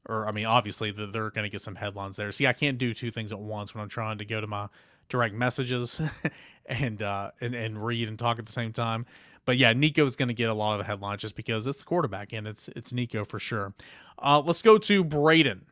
Or, 0.08 0.26
I 0.26 0.32
mean, 0.32 0.46
obviously, 0.46 0.90
they're 0.90 1.30
going 1.30 1.44
to 1.44 1.50
get 1.50 1.60
some 1.60 1.76
headlines 1.76 2.16
there. 2.16 2.32
See, 2.32 2.46
I 2.46 2.52
can't 2.52 2.78
do 2.78 2.94
two 2.94 3.10
things 3.10 3.32
at 3.32 3.38
once 3.38 3.74
when 3.74 3.82
I'm 3.82 3.88
trying 3.88 4.18
to 4.18 4.24
go 4.24 4.40
to 4.40 4.46
my 4.46 4.68
direct 5.08 5.34
messages 5.34 6.00
and 6.66 7.02
uh, 7.02 7.32
and 7.40 7.54
and 7.54 7.84
read 7.84 8.08
and 8.08 8.18
talk 8.18 8.38
at 8.38 8.46
the 8.46 8.52
same 8.52 8.72
time. 8.72 9.06
But 9.44 9.58
yeah, 9.58 9.72
Nico 9.72 10.06
is 10.06 10.16
going 10.16 10.28
to 10.28 10.34
get 10.34 10.48
a 10.48 10.54
lot 10.54 10.72
of 10.72 10.78
the 10.78 10.84
headlines 10.84 11.22
just 11.22 11.34
because 11.34 11.66
it's 11.66 11.78
the 11.78 11.84
quarterback 11.84 12.32
and 12.32 12.46
it's 12.46 12.68
it's 12.68 12.92
Nico 12.92 13.24
for 13.24 13.38
sure. 13.38 13.74
Uh, 14.18 14.42
let's 14.44 14.62
go 14.62 14.78
to 14.78 15.04
Braden. 15.04 15.66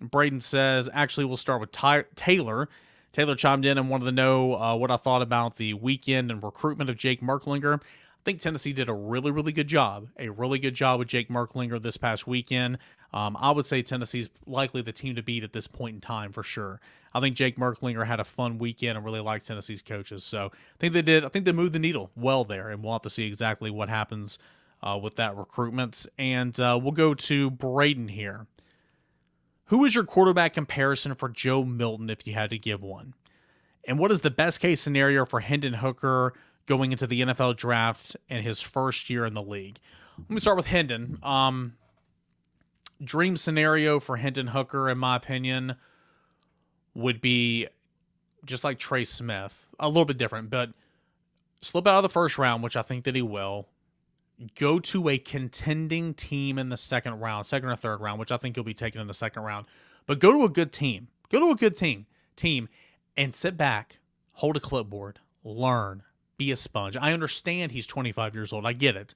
Braden 0.00 0.40
says, 0.40 0.88
actually, 0.92 1.26
we'll 1.26 1.36
start 1.36 1.60
with 1.60 1.72
Ty- 1.72 2.04
Taylor. 2.16 2.68
Taylor 3.12 3.34
chimed 3.34 3.66
in 3.66 3.76
and 3.76 3.90
wanted 3.90 4.06
to 4.06 4.12
know 4.12 4.54
uh, 4.54 4.76
what 4.76 4.90
I 4.90 4.96
thought 4.96 5.20
about 5.20 5.56
the 5.56 5.74
weekend 5.74 6.30
and 6.30 6.42
recruitment 6.42 6.88
of 6.88 6.96
Jake 6.96 7.20
Merklinger. 7.20 7.82
I 8.20 8.22
think 8.24 8.40
Tennessee 8.40 8.74
did 8.74 8.90
a 8.90 8.94
really, 8.94 9.30
really 9.30 9.52
good 9.52 9.66
job. 9.66 10.08
A 10.18 10.28
really 10.28 10.58
good 10.58 10.74
job 10.74 10.98
with 10.98 11.08
Jake 11.08 11.30
Merklinger 11.30 11.80
this 11.80 11.96
past 11.96 12.26
weekend. 12.26 12.76
Um, 13.14 13.34
I 13.40 13.50
would 13.50 13.64
say 13.64 13.80
Tennessee's 13.80 14.28
likely 14.46 14.82
the 14.82 14.92
team 14.92 15.16
to 15.16 15.22
beat 15.22 15.42
at 15.42 15.54
this 15.54 15.66
point 15.66 15.94
in 15.94 16.00
time 16.02 16.30
for 16.30 16.42
sure. 16.42 16.82
I 17.14 17.20
think 17.20 17.34
Jake 17.34 17.56
Merklinger 17.56 18.06
had 18.06 18.20
a 18.20 18.24
fun 18.24 18.58
weekend 18.58 18.98
and 18.98 19.04
really 19.06 19.20
liked 19.20 19.46
Tennessee's 19.46 19.80
coaches. 19.80 20.22
So 20.22 20.46
I 20.52 20.76
think 20.78 20.92
they 20.92 21.00
did. 21.00 21.24
I 21.24 21.28
think 21.28 21.46
they 21.46 21.52
moved 21.52 21.72
the 21.72 21.78
needle 21.78 22.10
well 22.14 22.44
there, 22.44 22.68
and 22.68 22.84
we'll 22.84 22.92
have 22.92 23.02
to 23.02 23.10
see 23.10 23.26
exactly 23.26 23.70
what 23.70 23.88
happens 23.88 24.38
uh, 24.82 24.98
with 25.02 25.16
that 25.16 25.34
recruitment. 25.34 26.06
And 26.18 26.58
uh, 26.60 26.78
we'll 26.80 26.92
go 26.92 27.14
to 27.14 27.50
Braden 27.50 28.08
here. 28.08 28.46
Who 29.66 29.82
is 29.86 29.94
your 29.94 30.04
quarterback 30.04 30.52
comparison 30.52 31.14
for 31.14 31.30
Joe 31.30 31.64
Milton 31.64 32.10
if 32.10 32.26
you 32.26 32.34
had 32.34 32.50
to 32.50 32.58
give 32.58 32.82
one? 32.82 33.14
And 33.86 33.98
what 33.98 34.12
is 34.12 34.20
the 34.20 34.30
best 34.30 34.60
case 34.60 34.80
scenario 34.80 35.24
for 35.24 35.40
Hendon 35.40 35.74
Hooker 35.74 36.34
going 36.70 36.92
into 36.92 37.04
the 37.04 37.22
NFL 37.22 37.56
draft 37.56 38.16
and 38.28 38.44
his 38.44 38.60
first 38.60 39.10
year 39.10 39.26
in 39.26 39.34
the 39.34 39.42
league? 39.42 39.80
Let 40.16 40.30
me 40.30 40.38
start 40.38 40.56
with 40.56 40.66
Hendon. 40.66 41.18
Um, 41.20 41.74
dream 43.02 43.36
scenario 43.36 43.98
for 43.98 44.18
Hendon 44.18 44.46
Hooker, 44.46 44.88
in 44.88 44.96
my 44.96 45.16
opinion, 45.16 45.74
would 46.94 47.20
be 47.20 47.66
just 48.44 48.62
like 48.62 48.78
Trey 48.78 49.04
Smith, 49.04 49.68
a 49.80 49.88
little 49.88 50.04
bit 50.04 50.16
different, 50.16 50.48
but 50.48 50.70
slip 51.60 51.88
out 51.88 51.96
of 51.96 52.04
the 52.04 52.08
first 52.08 52.38
round, 52.38 52.62
which 52.62 52.76
I 52.76 52.82
think 52.82 53.02
that 53.04 53.16
he 53.16 53.22
will 53.22 53.66
go 54.54 54.78
to 54.78 55.08
a 55.08 55.18
contending 55.18 56.14
team 56.14 56.56
in 56.56 56.68
the 56.68 56.76
second 56.76 57.18
round, 57.18 57.46
second 57.46 57.68
or 57.68 57.74
third 57.74 58.00
round, 58.00 58.20
which 58.20 58.30
I 58.30 58.36
think 58.36 58.54
he'll 58.54 58.62
be 58.62 58.74
taken 58.74 59.00
in 59.00 59.08
the 59.08 59.14
second 59.14 59.42
round. 59.42 59.66
But 60.06 60.20
go 60.20 60.30
to 60.30 60.44
a 60.44 60.48
good 60.48 60.72
team. 60.72 61.08
Go 61.30 61.40
to 61.40 61.50
a 61.50 61.56
good 61.56 61.76
team, 61.76 62.06
team 62.36 62.68
and 63.16 63.34
sit 63.34 63.56
back, 63.56 63.98
hold 64.34 64.56
a 64.56 64.60
clipboard, 64.60 65.18
learn, 65.44 66.04
be 66.40 66.50
a 66.50 66.56
sponge. 66.56 66.96
I 66.96 67.12
understand 67.12 67.70
he's 67.70 67.86
25 67.86 68.34
years 68.34 68.50
old. 68.50 68.64
I 68.64 68.72
get 68.72 68.96
it. 68.96 69.14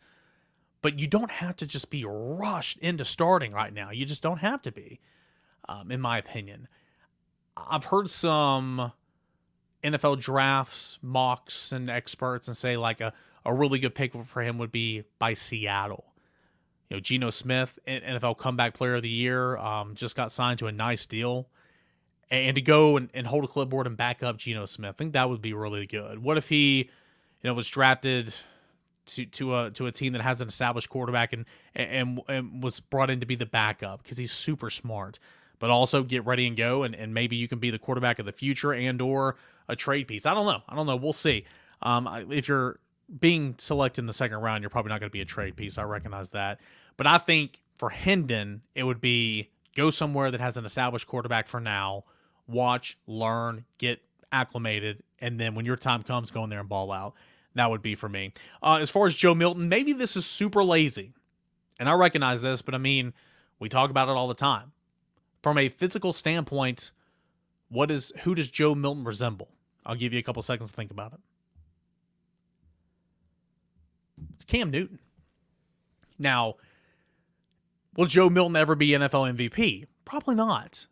But 0.83 1.01
you 1.01 1.07
don't 1.07 1.31
have 1.31 1.57
to 1.57 1.67
just 1.67 1.89
be 1.89 2.05
rushed 2.05 2.77
into 2.81 3.07
starting 3.07 3.53
right 3.53 3.73
now. 3.73 3.91
You 3.91 4.05
just 4.05 4.23
don't 4.23 4.41
have 4.41 4.61
to 4.63 4.71
be, 4.71 5.01
um, 5.67 5.91
in 5.91 6.03
my 6.03 6.19
opinion. 6.19 6.69
I've 7.57 7.87
heard 7.87 8.11
some 8.11 8.93
NFL 9.83 10.21
drafts, 10.21 10.99
mocks, 11.01 11.73
and 11.73 11.89
experts 11.89 12.47
and 12.47 12.55
say 12.55 12.77
like 12.77 13.01
a, 13.01 13.15
a 13.47 13.55
really 13.55 13.79
good 13.79 13.95
pick 13.95 14.13
for 14.13 14.43
him 14.43 14.59
would 14.59 14.71
be 14.71 15.05
by 15.19 15.33
Seattle. 15.33 16.05
You 16.91 16.99
know, 16.99 17.01
Geno 17.01 17.31
Smith, 17.31 17.79
NFL 17.89 18.37
Comeback 18.37 18.75
Player 18.75 18.97
of 18.97 19.03
the 19.03 19.09
Year, 19.09 19.57
um, 19.57 19.95
just 19.95 20.15
got 20.15 20.31
signed 20.31 20.59
to 20.59 20.67
a 20.67 20.73
nice 20.73 21.07
deal. 21.07 21.49
And 22.31 22.55
to 22.57 22.61
go 22.61 22.99
and, 22.99 23.09
and 23.15 23.27
hold 23.27 23.45
a 23.45 23.49
clipboard 23.49 23.87
and 23.87 23.97
back 23.97 24.23
up 24.23 24.37
Geno 24.37 24.67
Smith, 24.67 24.91
I 24.91 24.99
think 24.99 25.15
that 25.15 25.31
would 25.31 25.41
be 25.41 25.55
really 25.55 25.87
good. 25.87 26.23
What 26.23 26.37
if 26.37 26.51
he, 26.51 26.91
you 27.45 27.51
know, 27.51 27.55
was 27.55 27.69
drafted 27.69 28.35
to 29.07 29.27
to 29.27 29.55
a 29.55 29.71
to 29.73 29.87
a 29.87 29.93
team 29.93 30.15
that 30.15 30.23
has 30.23 30.41
an 30.41 30.49
established 30.49 30.89
quarterback 30.89 31.35
and 31.35 31.45
and, 31.75 32.21
and 32.27 32.63
was 32.63 32.81
brought 32.81 33.11
in 33.11 33.21
to 33.21 33.27
be 33.27 33.35
the 33.35 33.47
backup 33.47 34.03
because 34.03 34.17
he's 34.17 34.33
super 34.33 34.71
smart, 34.71 35.19
but 35.59 35.69
also 35.69 36.03
get 36.03 36.25
ready 36.25 36.47
and 36.47 36.57
go 36.57 36.83
and, 36.83 36.95
and 36.95 37.13
maybe 37.13 37.37
you 37.37 37.47
can 37.47 37.59
be 37.59 37.71
the 37.71 37.79
quarterback 37.79 38.19
of 38.19 38.25
the 38.25 38.33
future 38.33 38.73
and 38.73 39.01
or 39.03 39.37
a 39.69 39.77
trade 39.77 40.09
piece. 40.09 40.25
I 40.25 40.33
don't 40.33 40.47
know. 40.47 40.63
I 40.67 40.75
don't 40.75 40.87
know. 40.87 40.97
We'll 40.97 41.13
see. 41.13 41.45
Um, 41.83 42.09
if 42.31 42.49
you're 42.49 42.79
being 43.21 43.57
selected 43.59 44.01
in 44.01 44.07
the 44.07 44.15
second 44.15 44.39
round, 44.39 44.63
you're 44.63 44.71
probably 44.71 44.89
not 44.89 45.01
going 45.01 45.11
to 45.11 45.13
be 45.13 45.21
a 45.21 45.27
trade 45.27 45.55
piece. 45.55 45.77
I 45.77 45.83
recognize 45.83 46.31
that. 46.31 46.61
But 46.97 47.07
I 47.07 47.19
think 47.19 47.61
for 47.75 47.91
Hendon, 47.91 48.63
it 48.75 48.85
would 48.85 49.03
be 49.03 49.51
go 49.77 49.91
somewhere 49.91 50.31
that 50.31 50.41
has 50.41 50.57
an 50.57 50.65
established 50.65 51.07
quarterback 51.07 51.47
for 51.47 51.61
now, 51.61 52.05
watch, 52.47 52.97
learn, 53.07 53.67
get 53.77 54.01
acclimated, 54.33 55.03
and 55.21 55.39
then 55.39 55.55
when 55.55 55.65
your 55.65 55.77
time 55.77 56.03
comes, 56.03 56.31
go 56.31 56.45
in 56.45 56.51
there 56.51 56.61
and 56.61 56.69
ball 56.69 56.91
out. 56.91 57.15
That 57.55 57.71
would 57.71 57.83
be 57.83 57.95
for 57.95 58.09
me. 58.09 58.33
Uh, 58.63 58.79
as 58.81 58.91
far 58.91 59.07
as 59.07 59.15
Joe 59.15 59.35
Milton, 59.35 59.69
maybe 59.69 59.93
this 59.93 60.17
is 60.17 60.27
super 60.27 60.63
lazy. 60.63 61.13
And 61.79 61.89
I 61.89 61.95
recognize 61.95 62.43
this, 62.43 62.63
but 62.63 62.75
I 62.75 62.79
mean, 62.79 63.13
we 63.59 63.69
talk 63.69 63.91
about 63.91 64.09
it 64.09 64.13
all 64.13 64.29
the 64.29 64.35
time. 64.35 64.73
From 65.43 65.59
a 65.59 65.69
physical 65.69 66.13
standpoint, 66.13 66.91
what 67.69 67.91
is 67.91 68.13
who 68.23 68.35
does 68.35 68.51
Joe 68.51 68.75
Milton 68.75 69.05
resemble? 69.05 69.49
I'll 69.87 69.95
give 69.95 70.13
you 70.13 70.19
a 70.19 70.23
couple 70.23 70.43
seconds 70.43 70.71
to 70.71 70.77
think 70.77 70.91
about 70.91 71.13
it. 71.13 71.21
It's 74.35 74.45
Cam 74.45 74.71
Newton. 74.71 74.99
Now, 76.19 76.55
will 77.97 78.07
Joe 78.07 78.31
Milton 78.31 78.57
ever 78.57 78.75
be 78.75 78.89
NFL 78.91 79.37
MVP? 79.37 79.87
Probably 80.05 80.35
not. 80.35 80.87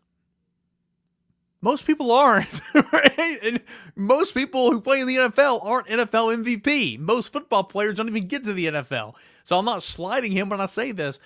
Most 1.62 1.86
people 1.86 2.12
aren't. 2.12 2.60
Right? 2.92 3.38
And 3.42 3.60
most 3.96 4.34
people 4.34 4.70
who 4.70 4.80
play 4.80 5.00
in 5.00 5.06
the 5.06 5.16
NFL 5.16 5.64
aren't 5.64 5.88
NFL 5.88 6.44
MVP. 6.44 6.98
Most 6.98 7.32
football 7.32 7.64
players 7.64 7.96
don't 7.96 8.08
even 8.08 8.26
get 8.26 8.44
to 8.44 8.52
the 8.52 8.66
NFL. 8.66 9.14
So 9.44 9.58
I'm 9.58 9.64
not 9.64 9.82
sliding 9.82 10.32
him 10.32 10.50
when 10.50 10.60
I 10.60 10.66
say 10.66 10.92
this. 10.92 11.18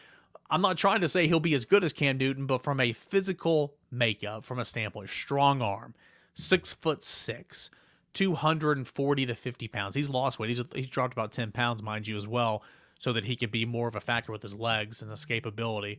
I'm 0.51 0.61
not 0.61 0.77
trying 0.79 1.01
to 1.01 1.09
say 1.09 1.27
he'll 1.27 1.41
be 1.41 1.55
as 1.55 1.65
good 1.65 1.83
as 1.83 1.93
Cam 1.93 2.19
Newton, 2.19 2.47
but 2.47 2.63
from 2.63 2.81
a 2.81 2.93
physical 2.93 3.75
makeup, 3.91 4.45
from 4.45 4.59
a 4.61 4.65
standpoint, 4.65 5.11
strong 5.11 5.61
arm, 5.61 5.95
six 6.35 6.73
foot 6.73 7.03
six, 7.03 7.71
240 8.15 9.27
to 9.27 9.35
50 9.35 9.69
pounds. 9.69 9.95
He's 9.97 10.09
lost 10.09 10.39
weight. 10.39 10.49
He's, 10.49 10.63
he's 10.75 10.89
dropped 10.89 11.15
about 11.15 11.33
10 11.33 11.53
pounds, 11.53 11.83
mind 11.83 12.07
you, 12.07 12.17
as 12.17 12.27
well, 12.27 12.63
so 12.99 13.13
that 13.13 13.25
he 13.25 13.37
could 13.37 13.51
be 13.51 13.65
more 13.65 13.89
of 13.89 13.97
a 13.97 14.01
factor 14.01 14.33
with 14.33 14.43
his 14.43 14.55
legs 14.55 15.03
and 15.03 15.11
escapability. 15.11 15.99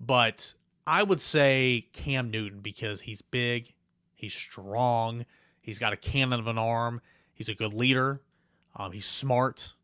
but 0.00 0.54
I 0.86 1.02
would 1.02 1.20
say 1.20 1.88
Cam 1.92 2.30
Newton 2.30 2.60
because 2.60 3.02
he's 3.02 3.22
big, 3.22 3.72
he's 4.14 4.34
strong, 4.34 5.26
he's 5.60 5.78
got 5.78 5.92
a 5.92 5.96
cannon 5.96 6.40
of 6.40 6.48
an 6.48 6.58
arm, 6.58 7.00
he's 7.34 7.48
a 7.48 7.54
good 7.54 7.72
leader, 7.72 8.20
um, 8.76 8.92
he's 8.92 9.06
smart, 9.06 9.74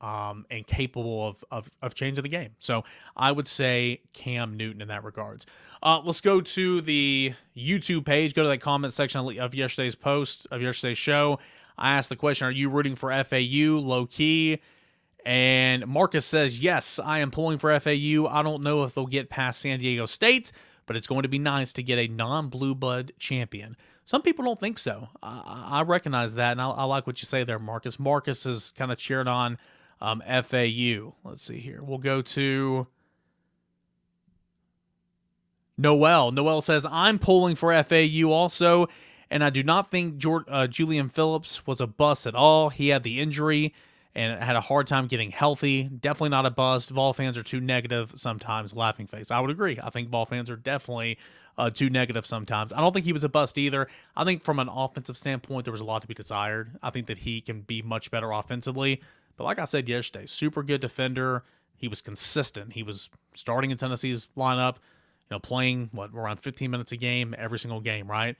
um, 0.00 0.46
and 0.50 0.66
capable 0.66 1.28
of, 1.28 1.44
of, 1.50 1.70
of 1.82 1.94
changing 1.94 2.22
the 2.22 2.28
game. 2.28 2.50
So 2.58 2.84
I 3.16 3.32
would 3.32 3.48
say 3.48 4.02
Cam 4.12 4.56
Newton 4.56 4.82
in 4.82 4.88
that 4.88 5.04
regards. 5.04 5.46
Uh, 5.82 6.00
let's 6.04 6.20
go 6.20 6.40
to 6.40 6.80
the 6.80 7.34
YouTube 7.56 8.04
page. 8.04 8.34
Go 8.34 8.42
to 8.42 8.48
that 8.48 8.60
comment 8.60 8.92
section 8.92 9.38
of 9.38 9.54
yesterday's 9.54 9.94
post 9.94 10.46
of 10.50 10.62
yesterday's 10.62 10.98
show. 10.98 11.38
I 11.76 11.92
asked 11.94 12.08
the 12.08 12.16
question: 12.16 12.46
Are 12.46 12.52
you 12.52 12.68
rooting 12.68 12.96
for 12.96 13.12
FAU? 13.24 13.78
Low 13.78 14.06
key. 14.06 14.60
And 15.28 15.86
Marcus 15.86 16.24
says, 16.24 16.58
Yes, 16.58 16.98
I 16.98 17.18
am 17.18 17.30
pulling 17.30 17.58
for 17.58 17.78
FAU. 17.78 18.26
I 18.26 18.42
don't 18.42 18.62
know 18.62 18.84
if 18.84 18.94
they'll 18.94 19.04
get 19.04 19.28
past 19.28 19.60
San 19.60 19.78
Diego 19.78 20.06
State, 20.06 20.52
but 20.86 20.96
it's 20.96 21.06
going 21.06 21.24
to 21.24 21.28
be 21.28 21.38
nice 21.38 21.70
to 21.74 21.82
get 21.82 21.98
a 21.98 22.08
non 22.08 22.48
blue 22.48 22.74
blood 22.74 23.12
champion. 23.18 23.76
Some 24.06 24.22
people 24.22 24.42
don't 24.46 24.58
think 24.58 24.78
so. 24.78 25.10
I, 25.22 25.66
I 25.70 25.82
recognize 25.82 26.36
that, 26.36 26.52
and 26.52 26.62
I, 26.62 26.70
I, 26.70 26.84
like 26.84 27.06
what 27.06 27.20
you 27.20 27.26
say 27.26 27.44
there, 27.44 27.58
Marcus. 27.58 27.98
Marcus 27.98 28.46
is 28.46 28.72
kind 28.74 28.90
of 28.90 28.96
cheered 28.96 29.28
on 29.28 29.58
um, 30.00 30.22
FAU. 30.26 31.12
Let's 31.22 31.42
see 31.42 31.58
here. 31.58 31.82
We'll 31.82 31.98
go 31.98 32.22
to 32.22 32.86
Noel. 35.76 36.32
Noel 36.32 36.62
says, 36.62 36.86
I'm 36.90 37.18
pulling 37.18 37.54
for 37.54 37.70
FAU 37.82 38.30
also, 38.30 38.88
and 39.30 39.44
I 39.44 39.50
do 39.50 39.62
not 39.62 39.90
think 39.90 40.24
uh, 40.24 40.68
Julian 40.68 41.10
Phillips 41.10 41.66
was 41.66 41.82
a 41.82 41.86
bust 41.86 42.26
at 42.26 42.34
all. 42.34 42.70
He 42.70 42.88
had 42.88 43.02
the 43.02 43.20
injury 43.20 43.74
and 44.14 44.42
had 44.42 44.56
a 44.56 44.60
hard 44.60 44.86
time 44.86 45.06
getting 45.06 45.30
healthy. 45.30 45.84
Definitely 45.84 46.30
not 46.30 46.46
a 46.46 46.50
bust. 46.50 46.90
Vol 46.90 47.12
fans 47.12 47.38
are 47.38 47.42
too 47.42 47.60
negative 47.60 48.12
sometimes. 48.16 48.74
Laughing 48.74 49.06
face. 49.06 49.30
I 49.30 49.40
would 49.40 49.50
agree. 49.50 49.78
I 49.82 49.90
think 49.90 50.08
Vol 50.08 50.26
fans 50.26 50.50
are 50.50 50.56
definitely 50.56 51.18
uh, 51.56 51.70
too 51.70 51.90
negative 51.90 52.26
sometimes. 52.26 52.72
I 52.72 52.80
don't 52.80 52.92
think 52.92 53.04
he 53.04 53.12
was 53.12 53.24
a 53.24 53.28
bust 53.28 53.58
either. 53.58 53.88
I 54.16 54.24
think 54.24 54.42
from 54.42 54.58
an 54.58 54.68
offensive 54.68 55.16
standpoint, 55.16 55.64
there 55.64 55.72
was 55.72 55.80
a 55.80 55.84
lot 55.84 56.02
to 56.02 56.08
be 56.08 56.14
desired. 56.14 56.70
I 56.82 56.90
think 56.90 57.06
that 57.08 57.18
he 57.18 57.40
can 57.40 57.62
be 57.62 57.82
much 57.82 58.10
better 58.10 58.30
offensively. 58.30 59.02
But 59.36 59.44
like 59.44 59.58
I 59.58 59.64
said 59.64 59.88
yesterday, 59.88 60.26
super 60.26 60.62
good 60.62 60.80
defender. 60.80 61.44
He 61.76 61.88
was 61.88 62.00
consistent. 62.00 62.72
He 62.72 62.82
was 62.82 63.10
starting 63.34 63.70
in 63.70 63.76
Tennessee's 63.76 64.28
lineup, 64.36 64.76
you 64.76 65.32
know, 65.32 65.38
playing 65.38 65.90
what 65.92 66.10
around 66.14 66.40
15 66.40 66.70
minutes 66.70 66.92
a 66.92 66.96
game 66.96 67.34
every 67.38 67.58
single 67.58 67.80
game, 67.80 68.10
right? 68.10 68.36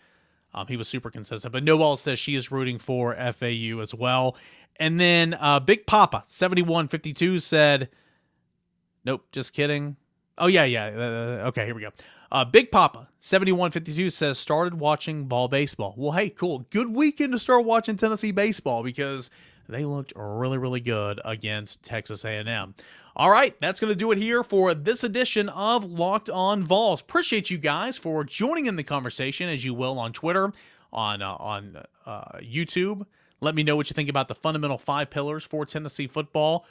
Um, 0.54 0.66
he 0.66 0.76
was 0.76 0.88
super 0.88 1.10
consistent. 1.10 1.52
But 1.52 1.64
Noel 1.64 1.96
says 1.96 2.18
she 2.18 2.34
is 2.34 2.50
rooting 2.50 2.78
for 2.78 3.14
FAU 3.14 3.80
as 3.80 3.94
well. 3.94 4.36
And 4.76 4.98
then 4.98 5.34
uh, 5.34 5.60
Big 5.60 5.86
Papa, 5.86 6.24
7152, 6.26 7.38
said, 7.38 7.88
Nope, 9.04 9.26
just 9.32 9.52
kidding. 9.52 9.96
Oh, 10.36 10.46
yeah, 10.46 10.64
yeah. 10.64 10.86
Uh, 10.86 11.48
okay, 11.48 11.64
here 11.64 11.74
we 11.74 11.82
go. 11.82 11.90
Uh, 12.30 12.44
Big 12.44 12.70
Papa, 12.70 13.08
7152, 13.20 14.10
says, 14.10 14.38
started 14.38 14.74
watching 14.78 15.24
ball 15.24 15.48
baseball. 15.48 15.94
Well, 15.96 16.12
hey, 16.12 16.30
cool. 16.30 16.60
Good 16.70 16.94
weekend 16.94 17.32
to 17.32 17.38
start 17.38 17.64
watching 17.64 17.96
Tennessee 17.96 18.30
baseball 18.30 18.84
because 18.84 19.30
they 19.68 19.84
looked 19.84 20.12
really, 20.14 20.58
really 20.58 20.80
good 20.80 21.20
against 21.24 21.82
Texas 21.82 22.24
A&M. 22.24 22.74
All 23.18 23.30
right, 23.30 23.58
that's 23.58 23.80
going 23.80 23.90
to 23.90 23.96
do 23.96 24.12
it 24.12 24.18
here 24.18 24.44
for 24.44 24.74
this 24.74 25.02
edition 25.02 25.48
of 25.48 25.84
Locked 25.84 26.30
On 26.30 26.62
Vols. 26.62 27.00
Appreciate 27.00 27.50
you 27.50 27.58
guys 27.58 27.98
for 27.98 28.22
joining 28.22 28.66
in 28.66 28.76
the 28.76 28.84
conversation, 28.84 29.48
as 29.48 29.64
you 29.64 29.74
will 29.74 29.98
on 29.98 30.12
Twitter, 30.12 30.52
on 30.92 31.20
uh, 31.20 31.34
on 31.34 31.82
uh, 32.06 32.38
YouTube. 32.38 33.06
Let 33.40 33.56
me 33.56 33.64
know 33.64 33.74
what 33.74 33.90
you 33.90 33.94
think 33.94 34.08
about 34.08 34.28
the 34.28 34.36
fundamental 34.36 34.78
five 34.78 35.10
pillars 35.10 35.42
for 35.42 35.66
Tennessee 35.66 36.06
football. 36.06 36.64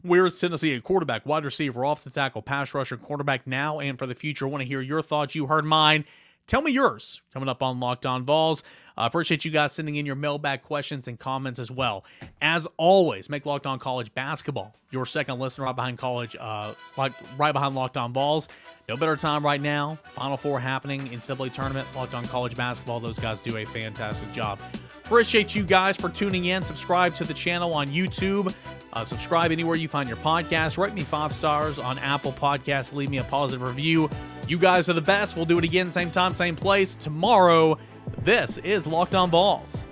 Where 0.00 0.26
is 0.26 0.40
Tennessee 0.40 0.72
a 0.72 0.80
quarterback, 0.80 1.24
wide 1.24 1.44
receiver, 1.44 1.84
off 1.84 2.02
the 2.02 2.10
tackle, 2.10 2.42
pass 2.42 2.74
rusher, 2.74 2.96
quarterback 2.96 3.46
now 3.46 3.78
and 3.78 3.96
for 3.96 4.08
the 4.08 4.16
future? 4.16 4.48
I 4.48 4.50
want 4.50 4.62
to 4.62 4.68
hear 4.68 4.80
your 4.80 5.02
thoughts. 5.02 5.36
You 5.36 5.46
heard 5.46 5.64
mine. 5.64 6.04
Tell 6.52 6.60
me 6.60 6.70
yours 6.70 7.22
coming 7.32 7.48
up 7.48 7.62
on 7.62 7.80
Locked 7.80 8.04
On 8.04 8.26
Vols. 8.26 8.62
I 8.94 9.04
uh, 9.04 9.06
appreciate 9.06 9.42
you 9.42 9.50
guys 9.50 9.72
sending 9.72 9.96
in 9.96 10.04
your 10.04 10.16
mailbag 10.16 10.60
questions 10.60 11.08
and 11.08 11.18
comments 11.18 11.58
as 11.58 11.70
well. 11.70 12.04
As 12.42 12.68
always, 12.76 13.30
make 13.30 13.46
Locked 13.46 13.64
On 13.64 13.78
College 13.78 14.12
basketball 14.12 14.76
your 14.90 15.06
second 15.06 15.38
listen 15.38 15.64
right 15.64 15.74
behind 15.74 15.96
college, 15.96 16.36
uh, 16.38 16.74
like 16.98 17.14
right 17.38 17.52
behind 17.52 17.74
Locked 17.74 17.96
On 17.96 18.12
Vols. 18.12 18.48
No 18.86 18.98
better 18.98 19.16
time 19.16 19.42
right 19.42 19.62
now. 19.62 19.98
Final 20.12 20.36
four 20.36 20.60
happening, 20.60 21.00
in 21.10 21.20
NCAA 21.20 21.50
tournament, 21.52 21.88
Locked 21.96 22.12
On 22.12 22.24
College 22.26 22.54
basketball. 22.54 23.00
Those 23.00 23.18
guys 23.18 23.40
do 23.40 23.56
a 23.56 23.64
fantastic 23.64 24.30
job. 24.32 24.58
Appreciate 25.04 25.54
you 25.54 25.64
guys 25.64 25.96
for 25.96 26.10
tuning 26.10 26.44
in. 26.46 26.64
Subscribe 26.64 27.14
to 27.14 27.24
the 27.24 27.34
channel 27.34 27.72
on 27.72 27.88
YouTube. 27.88 28.54
Uh, 28.92 29.04
subscribe 29.04 29.52
anywhere 29.52 29.76
you 29.76 29.88
find 29.88 30.08
your 30.08 30.18
podcast. 30.18 30.76
Write 30.76 30.94
me 30.94 31.02
five 31.02 31.32
stars 31.32 31.78
on 31.78 31.98
Apple 31.98 32.32
Podcasts. 32.32 32.92
Leave 32.92 33.08
me 33.08 33.18
a 33.18 33.24
positive 33.24 33.62
review. 33.62 34.10
You 34.52 34.58
guys 34.58 34.86
are 34.90 34.92
the 34.92 35.00
best. 35.00 35.34
We'll 35.34 35.46
do 35.46 35.56
it 35.56 35.64
again, 35.64 35.90
same 35.90 36.10
time, 36.10 36.34
same 36.34 36.56
place 36.56 36.94
tomorrow. 36.94 37.78
This 38.22 38.58
is 38.58 38.86
Locked 38.86 39.14
On 39.14 39.30
Vols. 39.30 39.86